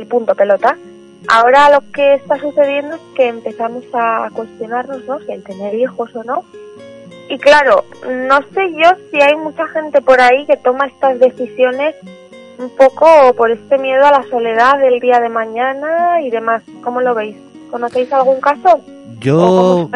[0.00, 0.76] y punto pelota.
[1.28, 5.18] Ahora lo que está sucediendo es que empezamos a cuestionarnos, ¿no?
[5.20, 6.44] Si el tener hijos o no.
[7.30, 7.84] Y claro,
[8.28, 11.94] no sé yo si hay mucha gente por ahí que toma estas decisiones
[12.58, 16.62] un poco por este miedo a la soledad del día de mañana y demás.
[16.82, 17.36] ¿Cómo lo veis?
[17.70, 18.74] ¿Conocéis algún caso?
[18.76, 19.88] ¿O cómo Yo,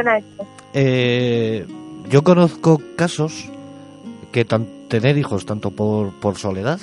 [0.73, 1.67] eh,
[2.09, 3.51] yo conozco casos
[4.33, 6.81] que tan- tener hijos tanto por, por soledad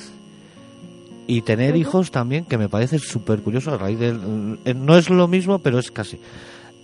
[1.27, 5.09] y tener hijos también que me parece súper curioso a raíz del eh, no es
[5.09, 6.19] lo mismo pero es casi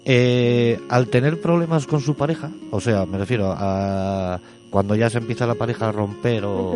[0.03, 4.39] Eh, al tener problemas con su pareja o sea me refiero a
[4.71, 6.73] cuando ya se empieza la pareja a romper o,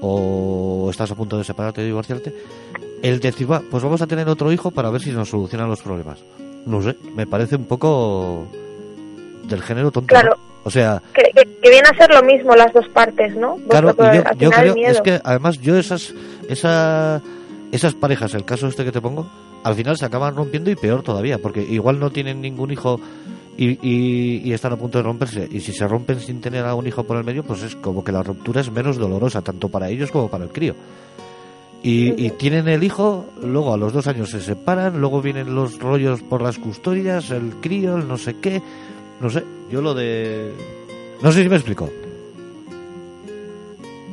[0.00, 2.32] o estás a punto de separarte y divorciarte
[3.02, 5.82] el decir va pues vamos a tener otro hijo para ver si nos solucionan los
[5.82, 6.20] problemas
[6.64, 8.46] no sé me parece un poco
[9.48, 10.36] del género tonto Claro.
[10.36, 10.49] ¿no?
[10.64, 13.56] O sea Que, que- que viene a ser lo mismo las dos partes, ¿no?
[13.68, 13.94] Claro,
[14.38, 16.14] yo, creo, es que además yo esas,
[16.48, 17.20] esa,
[17.72, 19.26] esas parejas, el caso este que te pongo,
[19.64, 22.98] al final se acaban rompiendo y peor todavía, porque igual no tienen ningún hijo
[23.58, 26.74] y, y, y están a punto de romperse, y si se rompen sin tener a
[26.74, 29.68] un hijo por el medio, pues es como que la ruptura es menos dolorosa, tanto
[29.68, 30.74] para ellos como para el crío.
[31.82, 35.78] Y, y tienen el hijo, luego a los dos años se separan, luego vienen los
[35.78, 38.60] rollos por las custodias, el crío, el no sé qué,
[39.20, 40.52] no sé, yo lo de...
[41.22, 41.88] No sé si me explico.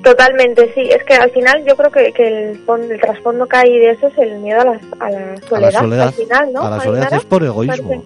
[0.03, 0.81] Totalmente, sí.
[0.89, 3.91] Es que al final yo creo que, que el, fon- el trasfondo que hay de
[3.91, 5.79] eso es el miedo a la, a la soledad.
[5.79, 6.07] soledad.
[6.07, 6.61] Al final, ¿no?
[6.61, 8.03] A la soledad es por egoísmo.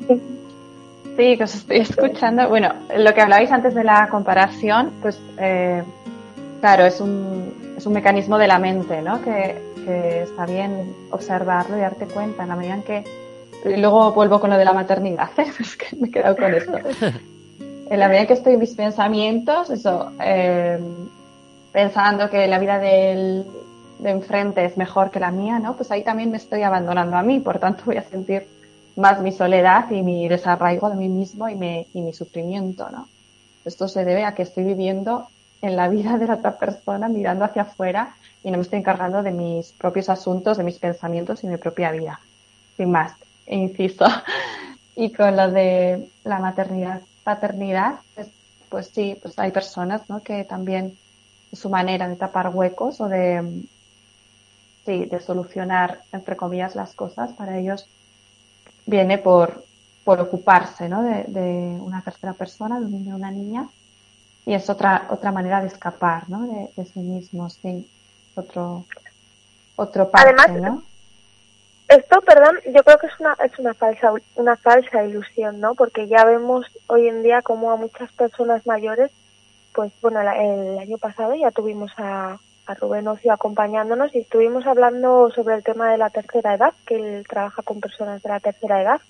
[1.17, 2.47] Sí, que os estoy escuchando.
[2.49, 5.83] Bueno, lo que hablabais antes de la comparación, pues eh,
[6.61, 9.21] claro, es un, es un mecanismo de la mente, ¿no?
[9.23, 13.03] Que, que está bien observarlo y darte cuenta en la medida en que...
[13.66, 15.45] y luego vuelvo con lo de la maternidad, ¿eh?
[15.59, 16.78] es que me he quedado con esto.
[17.89, 20.80] En la medida que estoy en mis pensamientos, eso, eh,
[21.72, 23.45] pensando que la vida del,
[23.99, 25.76] de enfrente es mejor que la mía, ¿no?
[25.76, 28.47] Pues ahí también me estoy abandonando a mí, por tanto voy a sentir
[28.95, 33.07] más mi soledad y mi desarraigo de mí mismo y, me- y mi sufrimiento, ¿no?
[33.66, 35.28] Esto se debe a que estoy viviendo
[35.62, 39.22] en la vida de la otra persona, mirando hacia afuera y no me estoy encargando
[39.22, 42.20] de mis propios asuntos, de mis pensamientos y mi propia vida.
[42.78, 43.14] Sin más,
[43.55, 44.05] inciso.
[44.95, 48.27] Y con lo de la maternidad, paternidad, pues,
[48.69, 50.21] pues sí, pues hay personas, ¿no?
[50.21, 50.97] Que también
[51.53, 53.63] su manera de tapar huecos o de,
[54.85, 57.87] sí, de solucionar, entre comillas, las cosas para ellos
[58.85, 59.63] viene por,
[60.03, 61.03] por ocuparse ¿no?
[61.03, 63.67] de, de una tercera persona, de un niño o una niña,
[64.45, 66.47] y es otra, otra manera de escapar ¿no?
[66.47, 67.87] de, de sí mismos, sí,
[68.35, 68.85] otro,
[69.75, 70.83] otro parte, Además, ¿no?
[71.91, 75.75] Esto, perdón, yo creo que es una, es una falsa, una falsa ilusión, ¿no?
[75.75, 79.11] Porque ya vemos hoy en día como a muchas personas mayores,
[79.73, 82.37] pues bueno, la- el año pasado ya tuvimos a,
[82.67, 86.95] a Rubén Ocio acompañándonos y estuvimos hablando sobre el tema de la tercera edad, que
[86.95, 89.01] él trabaja con personas de la tercera edad.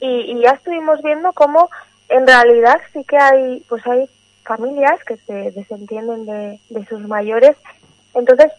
[0.00, 1.70] Y, y ya estuvimos viendo cómo
[2.08, 4.08] en realidad sí que hay, pues hay
[4.44, 7.56] familias que se desentienden de, de sus mayores.
[8.14, 8.50] Entonces,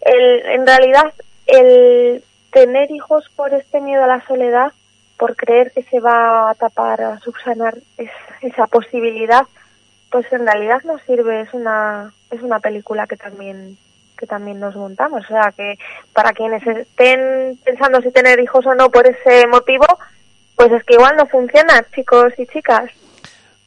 [0.00, 1.12] el, en realidad,
[1.46, 2.22] el
[2.52, 4.72] tener hijos por este miedo a la soledad,
[5.16, 9.42] por creer que se va a tapar, a subsanar es- esa posibilidad,
[10.10, 13.76] pues en realidad nos sirve, es una, es una película que también
[14.18, 15.24] que también nos montamos.
[15.24, 15.78] O sea que
[16.12, 19.84] para quienes estén pensando si tener hijos o no por ese motivo,
[20.54, 22.88] pues es que igual no funciona, chicos y chicas.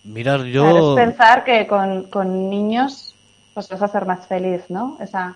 [0.06, 0.98] Mirar, Claro, yo...
[1.00, 3.16] es pensar que con, con niños
[3.54, 4.98] pues vas a ser más feliz, ¿no?
[5.02, 5.36] Esa,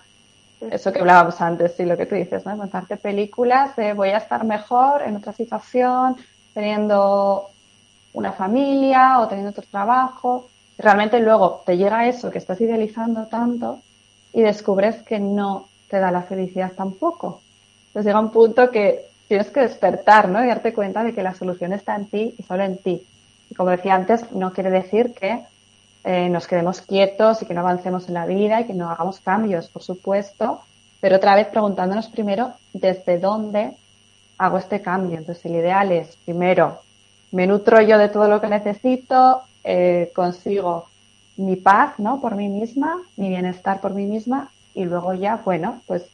[0.60, 2.56] eso que hablábamos antes, sí, lo que tú dices, ¿no?
[2.56, 6.16] Contarte películas de voy a estar mejor en otra situación,
[6.52, 7.48] teniendo
[8.12, 10.48] una familia o teniendo otro trabajo.
[10.76, 13.80] Realmente luego te llega eso que estás idealizando tanto
[14.32, 17.40] y descubres que no te da la felicidad tampoco.
[17.86, 20.44] Entonces llega un punto que tienes que despertar, ¿no?
[20.44, 23.06] Y darte cuenta de que la solución está en ti y solo en ti.
[23.48, 25.44] Y como decía antes, no quiere decir que
[26.04, 29.20] eh, nos quedemos quietos y que no avancemos en la vida y que no hagamos
[29.20, 30.60] cambios, por supuesto,
[31.00, 33.72] pero otra vez preguntándonos primero desde dónde
[34.38, 35.18] hago este cambio.
[35.18, 36.80] Entonces, el ideal es, primero,
[37.32, 40.86] me nutro yo de todo lo que necesito, eh, consigo
[41.36, 42.20] mi paz, ¿no?
[42.20, 46.04] Por mí misma, mi bienestar por mí misma, y luego ya, bueno, pues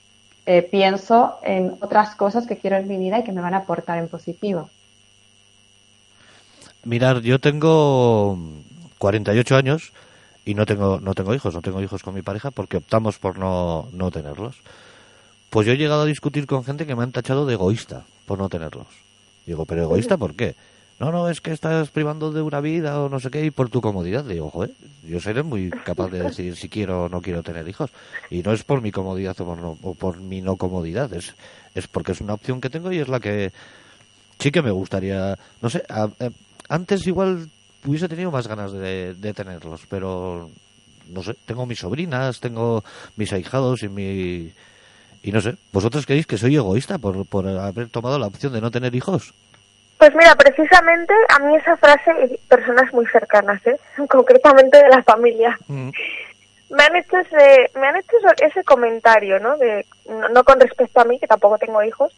[0.47, 3.59] eh, pienso en otras cosas que quiero en mi vida y que me van a
[3.59, 4.71] aportar en positivo.
[6.85, 8.39] Mirar, yo tengo
[8.99, 9.93] 48 años
[10.45, 13.39] y no tengo no tengo hijos, no tengo hijos con mi pareja porque optamos por
[13.39, 14.57] no, no tenerlos.
[15.51, 18.39] Pues yo he llegado a discutir con gente que me han tachado de egoísta por
[18.39, 18.87] no tenerlos.
[19.47, 20.55] Digo, ¿pero egoísta por qué?
[20.99, 23.69] No, no, es que estás privando de una vida o no sé qué y por
[23.69, 24.25] tu comodidad.
[24.25, 24.73] Digo, joder,
[25.07, 27.91] yo seré muy capaz de decidir si quiero o no quiero tener hijos.
[28.31, 31.35] Y no es por mi comodidad o por, no- o por mi no comodidad, es,
[31.75, 33.53] es porque es una opción que tengo y es la que
[34.39, 35.83] sí que me gustaría, no sé,
[36.21, 36.31] eh,
[36.69, 37.49] antes igual
[37.87, 40.51] hubiese tenido más ganas de, de tenerlos, pero
[41.09, 42.83] no sé, tengo mis sobrinas, tengo
[43.17, 44.53] mis ahijados y mi...
[45.23, 48.61] Y no sé, ¿vosotros creéis que soy egoísta por, por haber tomado la opción de
[48.61, 49.35] no tener hijos?
[49.99, 53.77] Pues mira, precisamente a mí esa frase, y personas muy cercanas, ¿eh?
[54.09, 55.89] concretamente de la familia, Mm.
[56.71, 59.57] me han hecho ese, me han hecho ese- ese comentario, ¿no?
[59.57, 62.13] De, no, no con respecto a mí, que tampoco tengo hijos,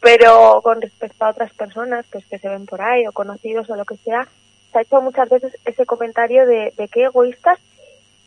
[0.00, 3.76] pero con respecto a otras personas pues que se ven por ahí o conocidos o
[3.76, 4.26] lo que sea,
[4.72, 7.58] se ha hecho muchas veces ese comentario de, de qué egoístas.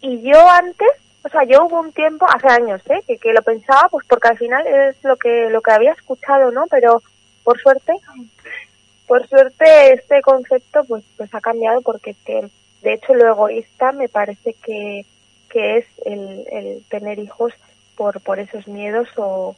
[0.01, 0.89] Y yo antes,
[1.23, 3.01] o sea, yo hubo un tiempo, hace años, ¿eh?
[3.07, 6.51] Que, que lo pensaba, pues porque al final es lo que, lo que había escuchado,
[6.51, 6.65] ¿no?
[6.69, 7.01] Pero
[7.43, 7.93] por suerte,
[9.07, 12.49] por suerte este concepto pues, pues ha cambiado porque que,
[12.81, 15.05] de hecho, lo egoísta me parece que,
[15.49, 17.53] que es el, el tener hijos
[17.95, 19.55] por, por esos miedos o,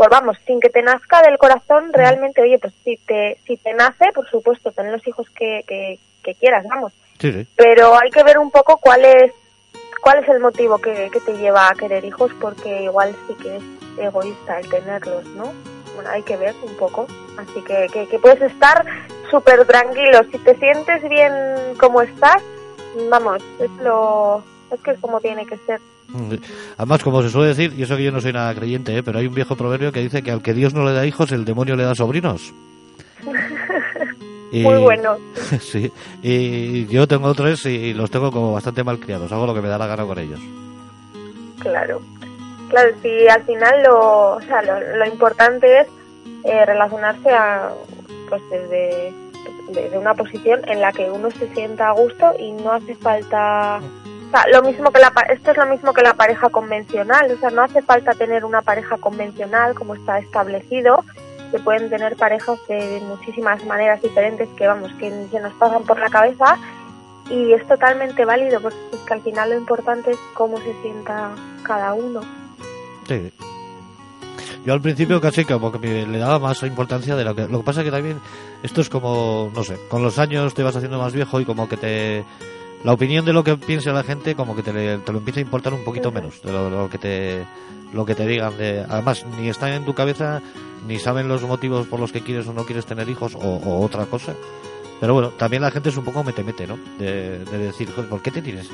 [0.00, 3.74] pues vamos, sin que te nazca del corazón, realmente, oye, pues si te, si te
[3.74, 6.94] nace, por supuesto, tener los hijos que, que, que quieras, vamos.
[7.18, 7.46] Sí, sí.
[7.54, 9.30] Pero hay que ver un poco cuál es,
[10.00, 13.56] cuál es el motivo que, que te lleva a querer hijos, porque igual sí que
[13.56, 13.62] es
[13.98, 15.52] egoísta el tenerlos, ¿no?
[15.94, 17.06] Bueno, hay que ver un poco.
[17.36, 18.86] Así que, que, que puedes estar
[19.30, 20.22] súper tranquilo.
[20.32, 21.34] Si te sientes bien
[21.78, 22.42] como estás,
[23.10, 25.78] vamos, es lo, es que es como tiene que ser.
[26.76, 29.02] Además, como se suele decir, y eso que yo no soy nada creyente, ¿eh?
[29.02, 31.30] pero hay un viejo proverbio que dice que al que Dios no le da hijos,
[31.32, 32.52] el demonio le da sobrinos.
[34.52, 35.16] Y- Muy bueno.
[35.60, 35.92] sí,
[36.24, 39.68] y yo tengo tres y los tengo como bastante mal criados, hago lo que me
[39.68, 40.40] da la gana con ellos.
[41.60, 42.00] Claro,
[42.68, 45.86] claro, si al final lo, o sea, lo, lo importante es
[46.42, 47.70] eh, relacionarse a,
[48.28, 49.12] pues desde,
[49.72, 53.78] desde una posición en la que uno se sienta a gusto y no hace falta,
[54.52, 57.62] lo mismo que la, esto es lo mismo que la pareja convencional, o sea, no
[57.62, 61.04] hace falta tener una pareja convencional como está establecido,
[61.50, 65.98] se pueden tener parejas de muchísimas maneras diferentes que vamos, que se nos pasan por
[65.98, 66.56] la cabeza
[67.28, 71.30] y es totalmente válido porque es que al final lo importante es cómo se sienta
[71.64, 72.20] cada uno.
[73.08, 73.32] Sí.
[74.64, 77.48] Yo al principio casi como que me- le daba más importancia de lo que...
[77.48, 78.20] Lo que pasa que también
[78.62, 81.68] esto es como, no sé, con los años te vas haciendo más viejo y como
[81.68, 82.24] que te...
[82.84, 85.42] La opinión de lo que piense la gente como que te, te lo empieza a
[85.42, 87.46] importar un poquito menos de lo, que te
[87.92, 90.40] lo que te digan de además ni están en tu cabeza
[90.86, 94.06] ni saben los motivos por los que quieres o no quieres tener hijos o otra
[94.06, 94.34] cosa
[95.00, 98.08] pero bueno también la gente es un poco mete mete no de, de decir "Joder,
[98.10, 98.68] ¿por qué te tienes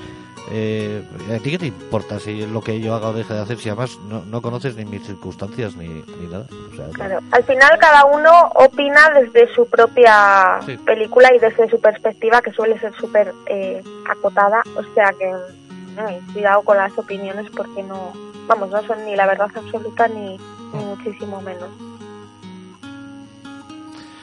[0.53, 1.03] eh,
[1.35, 3.59] ¿A ti qué te importa si lo que yo haga o deje de hacer?
[3.59, 6.47] Si además no, no conoces ni mis circunstancias ni, ni nada.
[6.73, 10.77] O sea, Claro, al final cada uno opina desde su propia Sí.
[10.79, 16.33] película y desde su perspectiva que suele ser súper eh, acotada, o sea que mm,
[16.33, 18.13] cuidado con las opiniones porque no,
[18.47, 20.37] vamos, no son ni la verdad absoluta ni,
[20.73, 21.71] ni muchísimo menos.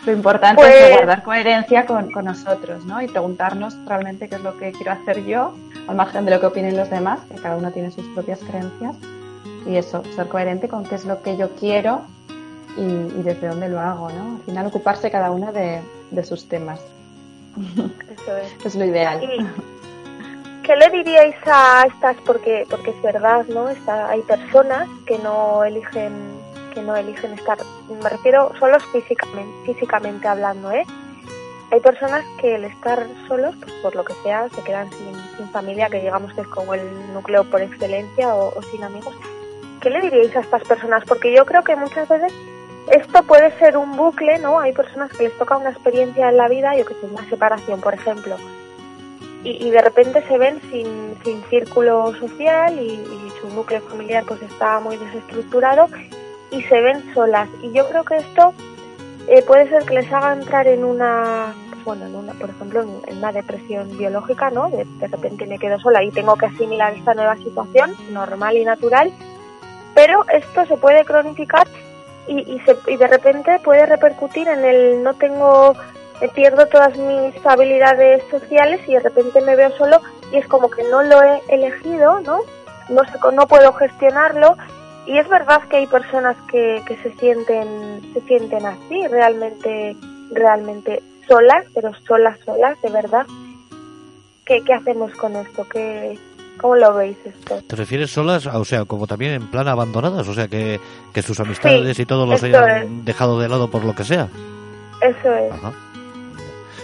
[0.06, 3.02] Lo importante Pues- es guardar coherencia con, con nosotros, ¿no?
[3.02, 5.54] Y preguntarnos realmente qué es lo que quiero hacer yo,
[5.88, 8.96] al margen de lo que opinen los demás, que cada uno tiene sus propias creencias.
[9.66, 12.02] Y eso, ser coherente con qué es lo que yo quiero
[12.78, 14.36] y, y desde dónde lo hago, ¿no?
[14.36, 15.80] Al final ocuparse cada uno de,
[16.12, 16.82] de sus temas.
[17.56, 18.54] Eso es.
[18.66, 19.24] Es lo ideal.
[19.24, 19.46] Y,
[20.64, 22.16] ¿Qué le diríais a estas?
[22.26, 23.70] Porque, porque es verdad, ¿no?
[23.70, 26.33] Está, hay personas que no eligen
[26.74, 27.58] que no eligen estar,
[27.90, 30.86] me refiero solos físicamente, físicamente hablando, ¿eh?
[31.72, 35.50] Hay personas que el estar solos, pues por lo que sea, se quedan sin, sin
[35.50, 39.16] familia, que digamos que es como el núcleo por excelencia, o, sin amigos.
[39.82, 41.04] ¿Qué le diríais a estas personas?
[41.06, 42.32] Porque yo creo que muchas veces
[42.92, 44.60] esto puede ser un bucle, ¿no?
[44.60, 47.82] Hay personas que les toca una experiencia en la vida, yo que sé, una separación,
[47.82, 48.36] por ejemplo,
[49.44, 54.24] y, y de repente se ven sin, sin círculo social y, y su núcleo familiar
[54.28, 55.88] pues está muy desestructurado
[56.54, 57.50] y se ven solas.
[57.62, 58.54] Y yo creo que esto
[59.28, 63.18] eh, puede ser que les haga entrar en una, bueno, en una, por ejemplo, en,
[63.18, 64.70] una depresión biológica, ¿no?
[64.70, 68.66] De, de repente me quedo sola y tengo que asimilar esta nueva situación normal y
[68.66, 69.12] natural.
[69.96, 71.68] Pero esto se puede cronificar
[72.28, 75.76] y, y, se, y de repente puede repercutir en el no tengo
[76.30, 80.00] pierdo todas mis habilidades sociales y de repente me veo solo
[80.32, 82.40] y es como que no lo he elegido, ¿no?
[82.90, 84.56] No, sé, no puedo gestionarlo
[85.06, 89.96] y es verdad que hay personas que, que se sienten se sienten así, realmente
[90.32, 93.26] realmente solas, pero solas, solas, de verdad.
[94.46, 95.66] ¿Qué, qué hacemos con esto?
[95.70, 96.18] ¿Qué,
[96.58, 97.62] ¿Cómo lo veis esto?
[97.68, 100.28] ¿Te refieres solas, o sea, como también en plan abandonadas?
[100.28, 100.80] O sea, que,
[101.14, 104.28] que sus amistades y todo los hayan dejado de lado por lo que sea.
[105.02, 105.52] Eso es.
[105.52, 105.74] Ajá.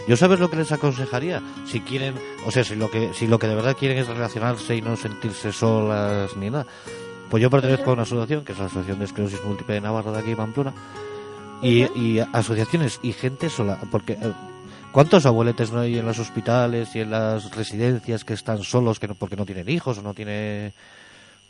[0.08, 1.42] ¿Yo sabes lo que les aconsejaría?
[1.66, 2.16] Si quieren,
[2.46, 4.96] o sea, si lo que si lo que de verdad quieren es relacionarse y no
[4.96, 6.66] sentirse solas ni nada.
[7.30, 10.12] Pues yo pertenezco a una asociación, que es la Asociación de Esclerosis Múltiple de Navarra
[10.12, 10.74] de aquí, Pamplona.
[11.62, 14.32] Y, y asociaciones y gente sola, porque eh,
[14.92, 19.10] ¿cuántos abueletes no hay en los hospitales y en las residencias que están solos que
[19.10, 20.74] no, porque no tienen hijos o no tiene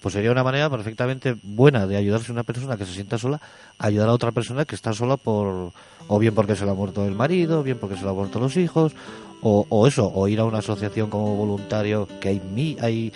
[0.02, 3.42] pues sería una manera perfectamente buena de ayudarse a una persona que se sienta sola,
[3.78, 5.74] a ayudar a otra persona que está sola por,
[6.08, 8.14] o bien porque se le ha muerto el marido, o bien porque se le ha
[8.14, 8.94] muerto los hijos,
[9.42, 13.12] o, o eso, o ir a una asociación como voluntario, que hay, mi, hay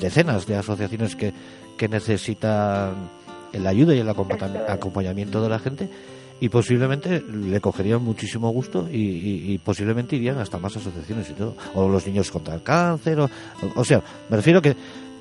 [0.00, 1.32] decenas de asociaciones que,
[1.78, 3.08] que necesitan
[3.54, 5.88] la ayuda y el acompaña- acompañamiento de la gente
[6.40, 11.32] y posiblemente le cogerían muchísimo gusto y, y- y posiblemente irían hasta más asociaciones y
[11.32, 11.54] todo.
[11.74, 13.30] O los niños contra el cáncer o,
[13.74, 14.76] o sea me refiero que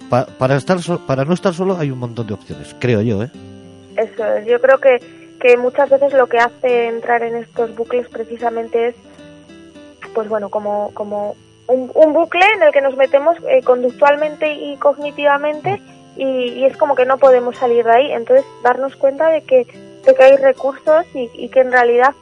[0.09, 3.23] pa- para estar so- para no estar solo hay un montón de opciones creo yo
[3.23, 3.29] eh
[3.95, 4.99] Eso es, yo creo que,
[5.39, 8.95] que muchas veces lo que hace entrar en estos bucles precisamente es,
[10.13, 11.35] pues bueno, como, como
[11.67, 15.81] un, un bucle en el que nos metemos eh, conductualmente y cognitivamente
[16.17, 18.11] y, es como que no podemos salir de ahí.
[18.11, 19.65] Entonces, darnos cuenta de que,
[20.05, 22.13] de que hay recursos y, que en realidad,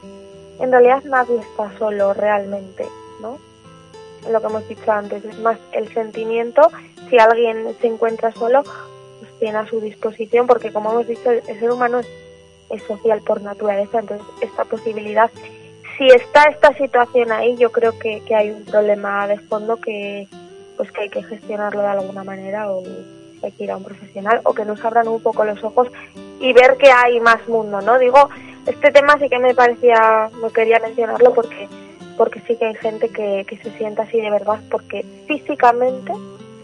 [0.60, 2.86] en realidad nadie está solo realmente,
[3.20, 3.38] ¿no?
[4.30, 6.70] Lo que hemos dicho antes, es más el sentimiento,
[7.08, 11.42] si alguien se encuentra solo, pues tiene a su disposición, porque como hemos dicho, el
[11.46, 12.08] el ser humano es,
[12.70, 15.30] es social por naturaleza, entonces esta posibilidad,
[15.96, 20.28] si está esta situación ahí, yo creo que, que hay un problema de fondo que
[20.76, 22.82] pues que hay que gestionarlo de alguna manera o
[23.52, 25.88] que ir un profesional o que nos abran un poco los ojos
[26.40, 27.98] y ver que hay más mundo, ¿no?
[27.98, 28.28] Digo,
[28.66, 31.68] este tema sí que me parecía, no quería mencionarlo porque
[32.16, 36.12] porque sí que hay gente que, que se sienta así de verdad porque físicamente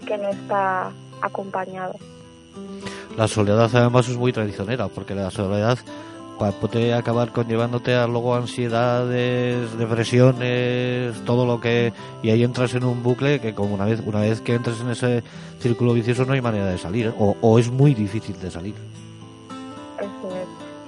[0.07, 1.95] que no está acompañado.
[3.16, 5.78] la soledad además es muy traicionera porque la soledad
[6.43, 12.84] pa- puede acabar conllevándote a luego ansiedades depresiones todo lo que y ahí entras en
[12.84, 15.22] un bucle que como una vez una vez que entres en ese
[15.61, 17.12] círculo vicioso no hay manera de salir ¿eh?
[17.18, 18.74] o, o es muy difícil de salir.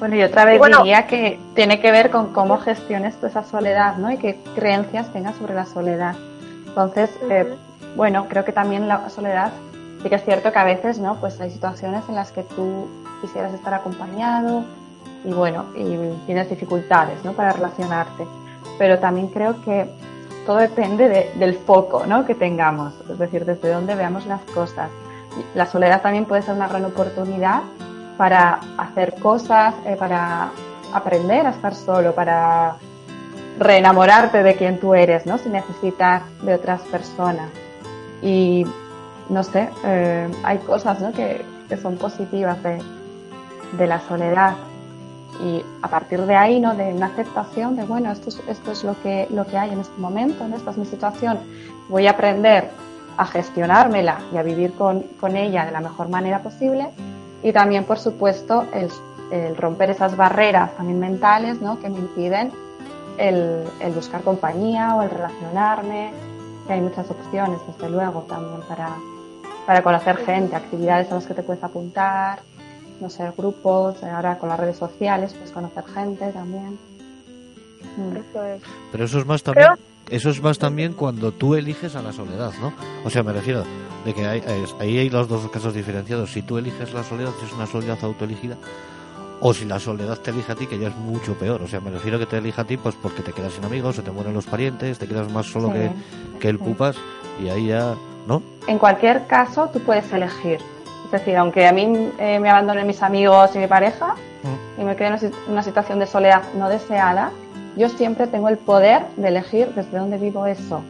[0.00, 3.26] Bueno, y otra vez Y bueno- diría que tiene que ver con cómo gestiones tú
[3.26, 4.10] esa soledad, ¿no?
[4.10, 6.16] Y qué creencias tengas sobre la soledad.
[6.66, 7.54] Entonces, eh,
[7.96, 9.52] bueno, creo que también la soledad,
[10.02, 11.14] sí que es cierto que a veces, ¿no?
[11.20, 12.88] Pues hay situaciones en las que tú
[13.22, 14.64] quisieras estar acompañado
[15.24, 15.96] y bueno, y
[16.26, 17.32] tienes dificultades, ¿no?
[17.32, 18.26] Para relacionarte.
[18.78, 19.90] Pero también creo que
[20.46, 22.24] todo depende de- del foco, ¿no?
[22.26, 24.90] Que tengamos, es decir, desde dónde veamos las cosas.
[25.54, 27.62] La soledad también puede ser una gran oportunidad
[28.18, 30.50] para hacer cosas, eh, para
[30.92, 32.76] aprender a estar solo, para
[33.58, 35.38] reenamorarte de quien tú eres, ¿no?
[35.38, 37.48] Sin necesitar de otras personas.
[38.22, 38.64] Y
[39.28, 41.12] no sé, eh, hay cosas ¿no?
[41.12, 42.78] que, que son positivas de,
[43.78, 44.54] de la soledad.
[45.40, 46.74] Y a partir de ahí, ¿no?
[46.74, 49.80] De una aceptación de, bueno, esto es, esto es lo que, lo que hay en
[49.80, 50.56] este momento, ¿no?
[50.56, 51.38] Esta es mi situación.
[51.88, 52.70] Voy a aprender
[53.16, 56.88] a gestionármela y a vivir con, con ella de la mejor manera posible.
[57.42, 58.90] Y también, por supuesto, el,
[59.56, 61.80] romper esas barreras también mentales, ¿no?
[61.80, 62.52] Que me impiden
[63.18, 66.12] el, el buscar compañía o el relacionarme.
[66.66, 68.90] Que hay muchas opciones, desde luego, también para,
[69.66, 72.40] para conocer gente, actividades a las que te puedes apuntar,
[73.04, 76.78] no sé, grupos, eh, ahora con las redes sociales, pues conocer gente también.
[77.98, 78.16] Mm.
[78.16, 78.62] Eso es.
[78.90, 79.78] Pero eso es más también, Creo-
[80.08, 82.72] eso es más también cuando tú eliges a la soledad, ¿no?
[83.04, 83.62] O sea, me refiero
[84.06, 86.32] de que hay, es- ahí hay los dos casos diferenciados.
[86.32, 88.56] Si tú eliges la soledad, es una soledad autoelegida,
[89.40, 91.60] o si la soledad te elige a ti, que ya es mucho peor.
[91.60, 93.96] O sea, me refiero que te elija a ti, pues porque te quedas sin amigos,
[93.96, 95.90] se te mueren los parientes, te quedas más solo Sí, que,
[96.40, 96.64] que el sí.
[96.64, 96.96] pupas,
[97.42, 97.94] y ahí ya,
[98.26, 98.42] ¿no?
[98.66, 100.58] En cualquier caso, tú puedes elegir.
[101.14, 104.16] Es decir, aunque a mí eh, me abandonen mis amigos y mi pareja
[104.76, 107.30] y me quede en una si- una situación de soledad no deseada,
[107.76, 110.82] yo siempre tengo el poder de elegir desde dónde vivo eso.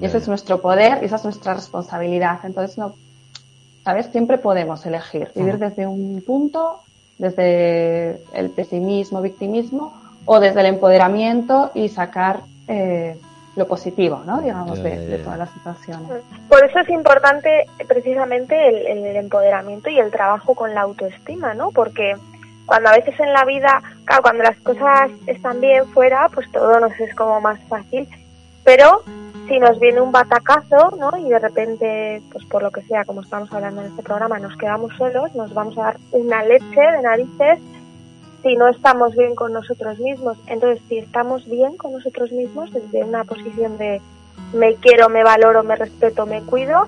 [0.00, 2.38] Y ese es nuestro poder y esa es nuestra responsabilidad.
[2.44, 2.94] Entonces, no,
[3.84, 4.06] ¿sabes?
[4.12, 6.78] Siempre podemos elegir vivir desde un punto,
[7.18, 9.92] desde el pesimismo, victimismo,
[10.26, 13.18] o desde el empoderamiento y sacar eh,
[13.56, 14.40] lo positivo, ¿no?
[14.40, 16.08] Digamos, de, de todas las situaciones.
[16.48, 21.70] Por eso es importante precisamente el, el empoderamiento y el trabajo con la autoestima, ¿no?
[21.70, 22.14] Porque
[22.66, 26.80] cuando a veces en la vida, claro, cuando las cosas están bien fuera, pues todo
[26.80, 28.08] nos es como más fácil,
[28.64, 29.02] pero
[29.48, 31.10] si nos viene un batacazo, ¿no?
[31.18, 34.56] Y de repente, pues por lo que sea, como estamos hablando en este programa, nos
[34.56, 37.58] quedamos solos, nos vamos a dar una leche de narices
[38.42, 40.36] si no estamos bien con nosotros mismos.
[40.46, 44.00] Entonces, si estamos bien con nosotros mismos, desde una posición de
[44.52, 46.86] me quiero, me valoro, me respeto, me cuido,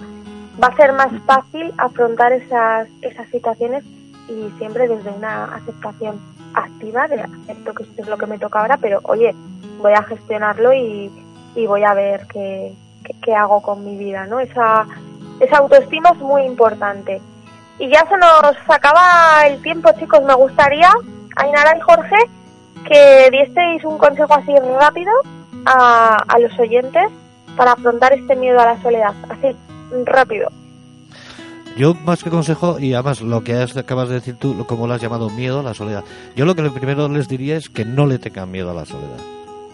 [0.63, 3.85] va a ser más fácil afrontar esas, esas situaciones
[4.29, 6.21] y siempre desde una aceptación
[6.55, 9.35] activa de acepto que esto es lo que me toca ahora, pero oye,
[9.79, 11.11] voy a gestionarlo y,
[11.55, 12.75] y voy a ver qué,
[13.23, 14.41] qué, hago con mi vida, ¿no?
[14.41, 14.87] Esa,
[15.41, 17.21] esa autoestima es muy importante.
[17.79, 20.23] Y ya se nos acaba el tiempo, chicos.
[20.23, 20.91] Me gustaría,
[21.37, 22.17] Ainara y Jorge,
[22.89, 25.13] que dieseis un consejo así rápido
[25.67, 27.05] a, a los oyentes
[27.57, 29.15] para afrontar este miedo a la soledad.
[29.29, 29.57] Así,
[30.05, 30.49] rápido.
[31.77, 35.03] Yo más que consejo, y además lo que acabas de decir tú, como lo has
[35.03, 36.05] llamado miedo a la soledad,
[36.37, 39.19] yo lo que primero les diría es que no le tengan miedo a la soledad.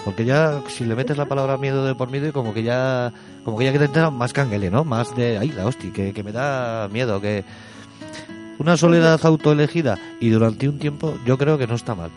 [0.02, 3.12] Porque ya si le metes la palabra miedo de por medio, como que ya
[3.44, 4.82] como que ya que te entra más canguele, ¿no?
[4.82, 7.44] Más de, ay, la hostia, que, que me da miedo, que...
[8.60, 12.10] Una soledad autoelegida y durante un tiempo yo creo que no está mal.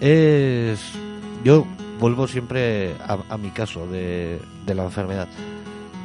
[0.00, 0.78] Es...
[1.42, 1.66] Yo
[1.98, 5.26] vuelvo siempre a, a mi caso de, de la enfermedad.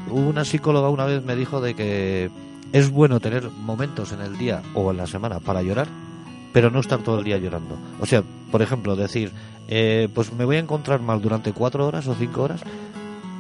[0.10, 2.32] Una psicóloga una vez me dijo de que
[2.72, 5.88] es bueno tener momentos en el día o en la semana para llorar,
[6.54, 7.78] pero no estar todo el día llorando.
[8.02, 9.32] O sea, por ejemplo, decir,
[9.68, 12.62] eh, pues me voy a encontrar mal durante cuatro horas o cinco horas,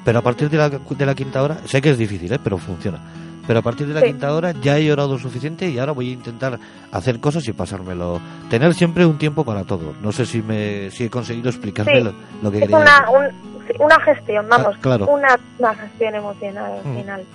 [0.05, 2.39] pero a partir de la, de la quinta hora, sé que es difícil, ¿eh?
[2.43, 2.99] pero funciona.
[3.45, 4.07] Pero a partir de la Sí.
[4.07, 6.57] quinta hora ya he llorado suficiente y ahora voy a intentar
[6.91, 8.21] hacer cosas y pasármelo.
[8.49, 9.93] Tener siempre un tiempo para todo.
[10.01, 12.03] No sé si me si he conseguido explicarme Sí.
[12.03, 13.33] lo, lo que Es quería una, decir.
[13.77, 15.07] un- una gestión, vamos, Ah, claro.
[15.07, 16.95] una, una gestión emocional al Mm.
[16.97, 17.25] final.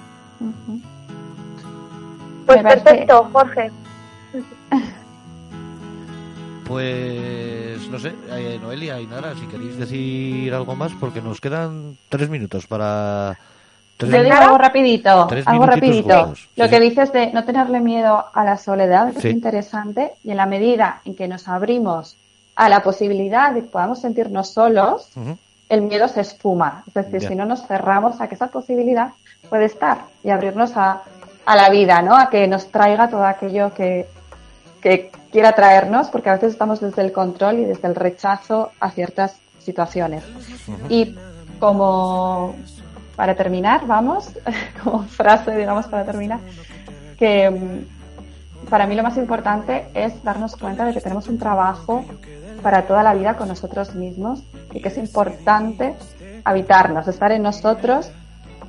[2.47, 3.71] Pues Me parece- perfecto, Jorge.
[6.67, 11.97] Pues no sé, eh, Noelia y Nara, si queréis decir algo más, porque nos quedan
[12.11, 13.39] tres minutos para.
[13.99, 16.35] Yo digo algo rapidito, algo rapidito.
[16.57, 16.71] Lo sí.
[16.71, 19.29] que dices de no tenerle miedo a la soledad es Sí.
[19.29, 22.17] interesante y en la medida en que nos abrimos
[22.55, 25.09] a la posibilidad de que podamos sentirnos solos,
[25.69, 26.85] el miedo se esfuma.
[26.87, 27.29] Es decir, Ya.
[27.29, 29.11] si no nos cerramos a que esa posibilidad
[29.49, 31.03] puede estar y abrirnos a,
[31.45, 32.17] a la vida, ¿no?
[32.17, 34.07] A que nos traiga todo aquello que,
[34.81, 38.91] que quiera traernos, porque a veces estamos desde el control y desde el rechazo a
[38.91, 40.23] ciertas situaciones.
[40.89, 41.15] Y
[41.61, 42.55] como
[43.19, 44.31] para terminar, vamos,
[44.85, 46.39] como frase, digamos, para terminar,
[47.19, 52.05] que mm, para mí lo más importante es darnos cuenta de que tenemos un trabajo
[52.63, 55.97] para toda la vida con nosotros mismos y que es importante
[56.45, 58.13] habitarnos, estar en nosotros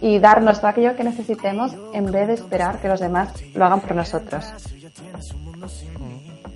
[0.02, 3.82] y darnos todo aquello que necesitemos en vez de esperar que los demás lo hagan
[3.82, 4.52] por nosotros.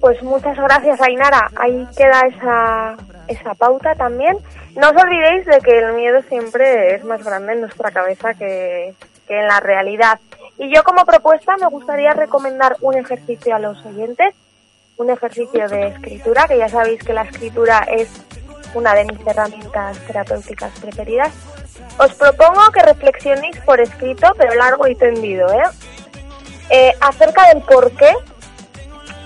[0.01, 1.47] Pues muchas gracias, Ainara.
[1.57, 2.95] Ahí queda esa,
[3.27, 4.35] esa pauta también.
[4.75, 8.95] No os olvidéis de que el miedo siempre es más grande en nuestra cabeza que,
[9.27, 10.19] que en la realidad.
[10.57, 14.33] Y yo como propuesta me gustaría recomendar un ejercicio a los oyentes,
[14.97, 18.09] un ejercicio de escritura, que ya sabéis que la escritura es
[18.73, 21.31] una de mis herramientas terapéuticas preferidas.
[21.99, 25.63] Os propongo que reflexionéis por escrito, pero largo y tendido, ¿eh?
[26.69, 28.11] Eh, acerca del por qué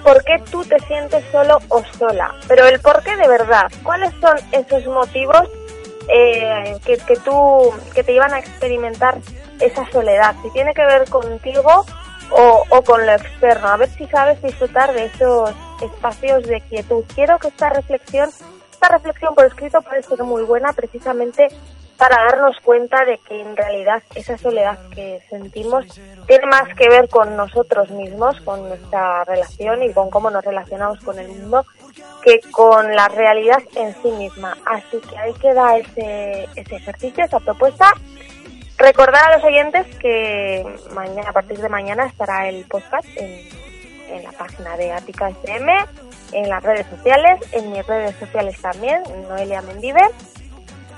[0.07, 3.69] por qué tú te sientes solo o sola, pero el por qué de verdad.
[3.83, 5.49] ¿Cuáles son esos motivos
[6.07, 9.17] eh, que, que tú que te llevan a experimentar
[9.59, 10.33] esa soledad?
[10.41, 11.85] Si tiene que ver contigo
[12.31, 13.67] o, o con lo externo.
[13.67, 15.51] A ver si sabes disfrutar de esos
[15.81, 17.03] espacios de quietud.
[17.13, 18.29] Quiero que esta reflexión,
[18.71, 21.49] esta reflexión por escrito puede ser muy buena precisamente
[21.97, 25.85] para darnos cuenta de que en realidad esa soledad que sentimos
[26.27, 30.99] tiene más que ver con nosotros mismos, con nuestra relación y con cómo nos relacionamos
[30.99, 31.65] con el mundo,
[32.23, 34.55] que con la realidad en sí misma.
[34.65, 37.91] Así que ahí queda ese, ese ejercicio, esa propuesta.
[38.77, 43.49] Recordar a los oyentes que mañana, a partir de mañana estará el podcast en,
[44.09, 45.73] en la página de Ática FM,
[46.33, 50.07] en las redes sociales, en mis redes sociales también, Noelia Mendive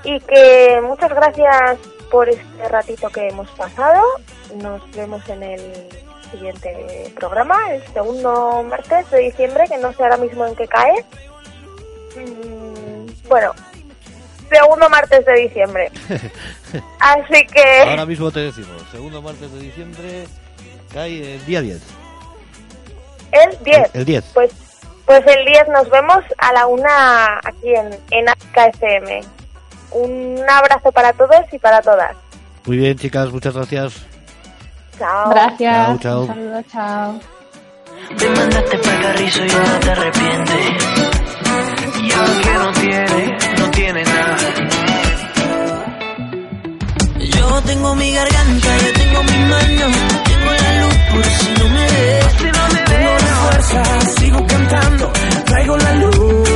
[0.04, 1.78] y que muchas gracias
[2.10, 4.02] por este ratito que hemos pasado.
[4.56, 5.72] Nos vemos en el
[6.30, 11.04] siguiente programa, el segundo martes de diciembre, que no sé ahora mismo en qué cae.
[12.16, 13.52] Mm, Bueno,
[14.50, 15.90] segundo martes de diciembre.
[17.00, 20.26] Así que Ahora mismo te decimos, segundo martes de diciembre,
[20.92, 21.80] cae el día 10.
[23.32, 23.94] el 10.
[23.94, 24.24] El 10.
[24.34, 24.50] Pues,
[25.06, 29.20] pues el 10 nos vemos a la una aquí en, en Ática FM
[29.92, 32.16] un abrazo para todos y para todas.
[32.66, 33.94] Muy bien, chicas, muchas gracias.
[34.98, 35.30] Chao.
[35.30, 35.86] Gracias.
[35.86, 36.20] Chao, chao.
[36.20, 37.20] Un saludo, chao.
[38.18, 40.60] Te mandaste para Carrizo y ahora te arrepientes.
[42.02, 44.36] Y ahora que no tiene, no tiene nada.
[47.18, 51.84] Yo tengo mi garganta, yo tengo mis manos, tengo la luz por si no me
[51.84, 52.26] ves.
[52.38, 55.12] Si no me ves, tengo la fuerza, sigo cantando,
[55.46, 56.49] traigo la luz.